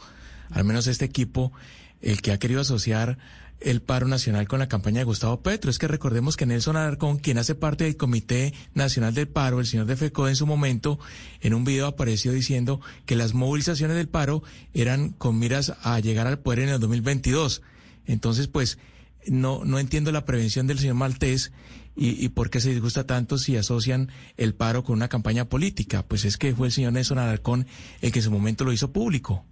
al 0.51 0.65
menos 0.65 0.89
este 0.89 1.05
equipo, 1.05 1.53
el 2.01 2.21
que 2.21 2.33
ha 2.33 2.39
querido 2.41 2.63
asociar 2.63 3.17
el 3.61 3.83
paro 3.83 4.09
nacional 4.09 4.49
con 4.49 4.59
la 4.59 4.69
campaña 4.69 4.99
de 4.99 5.05
Gustavo 5.05 5.43
Petro. 5.43 5.71
Es 5.71 5.79
que 5.79 5.89
recordemos 5.89 6.37
que 6.37 6.47
Nelson 6.47 6.77
Alarcón, 6.77 7.19
quien 7.19 7.39
hace 7.39 7.55
parte 7.55 7.85
del 7.85 7.97
Comité 7.97 8.55
Nacional 8.75 9.15
del 9.15 9.29
Paro, 9.29 9.61
el 9.61 9.67
señor 9.67 9.87
de 9.87 9.97
FECO 9.97 10.29
en 10.29 10.37
su 10.37 10.47
momento, 10.47 10.99
en 11.41 11.55
un 11.55 11.65
video 11.65 11.87
apareció 11.87 12.33
diciendo 12.33 12.81
que 13.07 13.17
las 13.17 13.35
movilizaciones 13.35 13.97
del 13.97 14.09
paro 14.09 14.43
eran 14.73 15.11
con 15.11 15.39
miras 15.39 15.75
a 15.83 16.01
llegar 16.01 16.27
al 16.27 16.39
poder 16.39 16.61
en 16.61 16.69
el 16.71 16.81
2022. 16.81 17.63
Entonces, 18.07 18.49
pues, 18.49 18.79
no, 19.27 19.65
no 19.65 19.79
entiendo 19.79 20.13
la 20.13 20.25
prevención 20.25 20.67
del 20.67 20.79
señor 20.79 20.97
Maltés 20.97 21.53
y, 21.95 22.25
y 22.25 22.29
por 22.31 22.49
qué 22.49 22.61
se 22.61 22.71
disgusta 22.71 23.05
tanto 23.05 23.37
si 23.37 23.57
asocian 23.57 24.11
el 24.37 24.55
paro 24.55 24.85
con 24.85 24.97
una 24.97 25.09
campaña 25.09 25.45
política. 25.45 26.07
Pues 26.07 26.25
es 26.25 26.39
que 26.39 26.55
fue 26.55 26.69
el 26.69 26.73
señor 26.73 26.95
Nelson 26.95 27.19
Alarcón 27.19 27.67
el 28.01 28.13
que 28.13 28.21
en 28.21 28.25
su 28.25 28.31
momento 28.31 28.65
lo 28.65 28.73
hizo 28.73 28.93
público. 28.93 29.45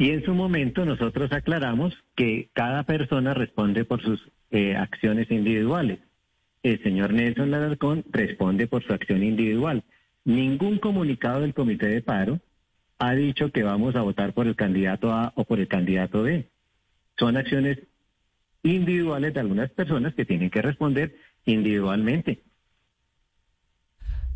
Y 0.00 0.12
en 0.12 0.24
su 0.24 0.32
momento 0.32 0.86
nosotros 0.86 1.30
aclaramos 1.30 1.92
que 2.16 2.48
cada 2.54 2.84
persona 2.84 3.34
responde 3.34 3.84
por 3.84 4.00
sus 4.00 4.30
eh, 4.50 4.74
acciones 4.74 5.30
individuales. 5.30 5.98
El 6.62 6.82
señor 6.82 7.12
Nelson 7.12 7.52
Alarcón 7.52 8.06
responde 8.10 8.66
por 8.66 8.82
su 8.82 8.94
acción 8.94 9.22
individual. 9.22 9.84
Ningún 10.24 10.78
comunicado 10.78 11.42
del 11.42 11.52
comité 11.52 11.88
de 11.88 12.00
paro 12.00 12.40
ha 12.98 13.12
dicho 13.12 13.52
que 13.52 13.62
vamos 13.62 13.94
a 13.94 14.00
votar 14.00 14.32
por 14.32 14.46
el 14.46 14.56
candidato 14.56 15.12
A 15.12 15.34
o 15.36 15.44
por 15.44 15.60
el 15.60 15.68
candidato 15.68 16.22
B. 16.22 16.48
Son 17.18 17.36
acciones 17.36 17.80
individuales 18.62 19.34
de 19.34 19.40
algunas 19.40 19.70
personas 19.70 20.14
que 20.14 20.24
tienen 20.24 20.48
que 20.48 20.62
responder 20.62 21.14
individualmente. 21.44 22.40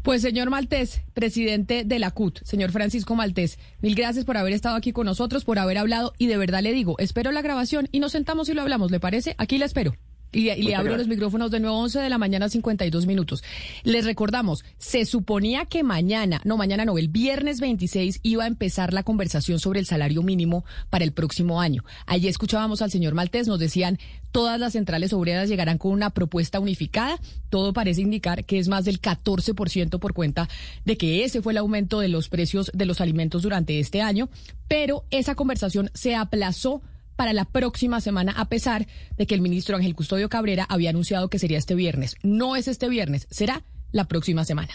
Pues 0.04 0.20
señor 0.20 0.50
Maltés, 0.50 1.00
presidente 1.14 1.82
de 1.82 1.98
la 1.98 2.10
CUT, 2.10 2.40
señor 2.44 2.72
Francisco 2.72 3.14
Maltés, 3.14 3.58
mil 3.80 3.94
gracias 3.94 4.26
por 4.26 4.36
haber 4.36 4.52
estado 4.52 4.76
aquí 4.76 4.92
con 4.92 5.06
nosotros, 5.06 5.46
por 5.46 5.58
haber 5.58 5.78
hablado 5.78 6.12
y 6.18 6.26
de 6.26 6.36
verdad 6.36 6.60
le 6.60 6.74
digo, 6.74 6.94
espero 6.98 7.32
la 7.32 7.40
grabación 7.40 7.88
y 7.90 8.00
nos 8.00 8.12
sentamos 8.12 8.50
y 8.50 8.52
lo 8.52 8.60
hablamos, 8.60 8.90
¿le 8.90 9.00
parece? 9.00 9.34
Aquí 9.38 9.56
la 9.56 9.64
espero. 9.64 9.94
Y, 10.34 10.50
y 10.50 10.62
le 10.62 10.74
abro 10.74 10.96
los 10.96 11.08
micrófonos 11.08 11.50
de 11.50 11.60
nuevo 11.60 11.78
11 11.78 12.00
de 12.00 12.10
la 12.10 12.18
mañana 12.18 12.48
52 12.48 13.06
minutos. 13.06 13.42
Les 13.82 14.04
recordamos, 14.04 14.64
se 14.78 15.04
suponía 15.04 15.64
que 15.66 15.82
mañana, 15.82 16.40
no 16.44 16.56
mañana 16.56 16.84
no, 16.84 16.98
el 16.98 17.08
viernes 17.08 17.60
26 17.60 18.20
iba 18.22 18.44
a 18.44 18.48
empezar 18.48 18.92
la 18.92 19.02
conversación 19.02 19.58
sobre 19.58 19.80
el 19.80 19.86
salario 19.86 20.22
mínimo 20.22 20.64
para 20.90 21.04
el 21.04 21.12
próximo 21.12 21.60
año. 21.60 21.84
Allí 22.06 22.28
escuchábamos 22.28 22.82
al 22.82 22.90
señor 22.90 23.14
Maltés, 23.14 23.48
nos 23.48 23.58
decían, 23.58 23.98
todas 24.32 24.58
las 24.58 24.72
centrales 24.72 25.12
obreras 25.12 25.48
llegarán 25.48 25.78
con 25.78 25.92
una 25.92 26.10
propuesta 26.10 26.58
unificada. 26.58 27.20
Todo 27.50 27.72
parece 27.72 28.02
indicar 28.02 28.44
que 28.44 28.58
es 28.58 28.68
más 28.68 28.84
del 28.84 29.00
14% 29.00 29.98
por 29.98 30.12
cuenta 30.12 30.48
de 30.84 30.96
que 30.96 31.24
ese 31.24 31.40
fue 31.40 31.52
el 31.52 31.58
aumento 31.58 32.00
de 32.00 32.08
los 32.08 32.28
precios 32.28 32.70
de 32.74 32.86
los 32.86 33.00
alimentos 33.00 33.42
durante 33.42 33.78
este 33.78 34.02
año, 34.02 34.28
pero 34.68 35.04
esa 35.10 35.34
conversación 35.34 35.90
se 35.94 36.14
aplazó 36.14 36.82
para 37.16 37.32
la 37.32 37.44
próxima 37.44 38.00
semana, 38.00 38.32
a 38.36 38.48
pesar 38.48 38.86
de 39.16 39.26
que 39.26 39.34
el 39.34 39.40
ministro 39.40 39.76
Ángel 39.76 39.94
Custodio 39.94 40.28
Cabrera 40.28 40.66
había 40.68 40.90
anunciado 40.90 41.28
que 41.28 41.38
sería 41.38 41.58
este 41.58 41.74
viernes. 41.74 42.16
No 42.22 42.56
es 42.56 42.68
este 42.68 42.88
viernes, 42.88 43.26
será 43.30 43.62
la 43.92 44.04
próxima 44.04 44.44
semana. 44.44 44.74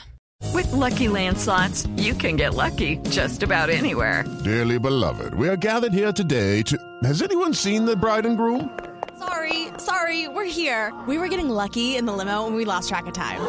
With 0.53 0.71
lucky 0.71 1.07
landslots, 1.07 1.87
you 1.97 2.13
can 2.15 2.37
get 2.37 2.55
lucky 2.55 2.97
just 3.09 3.43
about 3.43 3.69
anywhere. 3.69 4.23
Dearly 4.43 4.79
beloved, 4.79 5.33
we 5.35 5.49
are 5.49 5.57
gathered 5.57 5.93
here 5.93 6.13
today 6.13 6.63
to. 6.63 6.77
Has 7.03 7.21
anyone 7.21 7.53
seen 7.53 7.85
the 7.85 7.95
bride 7.95 8.25
and 8.25 8.37
groom? 8.37 8.69
Sorry, 9.19 9.67
sorry, 9.77 10.29
we're 10.29 10.45
here. 10.45 10.93
We 11.07 11.17
were 11.17 11.27
getting 11.27 11.49
lucky 11.49 11.97
in 11.97 12.05
the 12.05 12.13
limo 12.13 12.47
and 12.47 12.55
we 12.55 12.63
lost 12.63 12.87
track 12.87 13.05
of 13.05 13.13
time. 13.13 13.41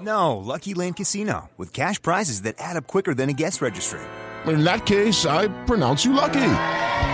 No, 0.00 0.36
Lucky 0.36 0.74
Land 0.74 0.96
Casino, 0.96 1.50
with 1.56 1.72
cash 1.72 2.00
prizes 2.00 2.42
that 2.42 2.54
add 2.58 2.76
up 2.76 2.86
quicker 2.86 3.14
than 3.14 3.28
a 3.28 3.32
guest 3.32 3.60
registry. 3.60 4.00
In 4.46 4.62
that 4.64 4.86
case, 4.86 5.26
I 5.26 5.48
pronounce 5.64 6.04
you 6.04 6.12
lucky. 6.12 6.54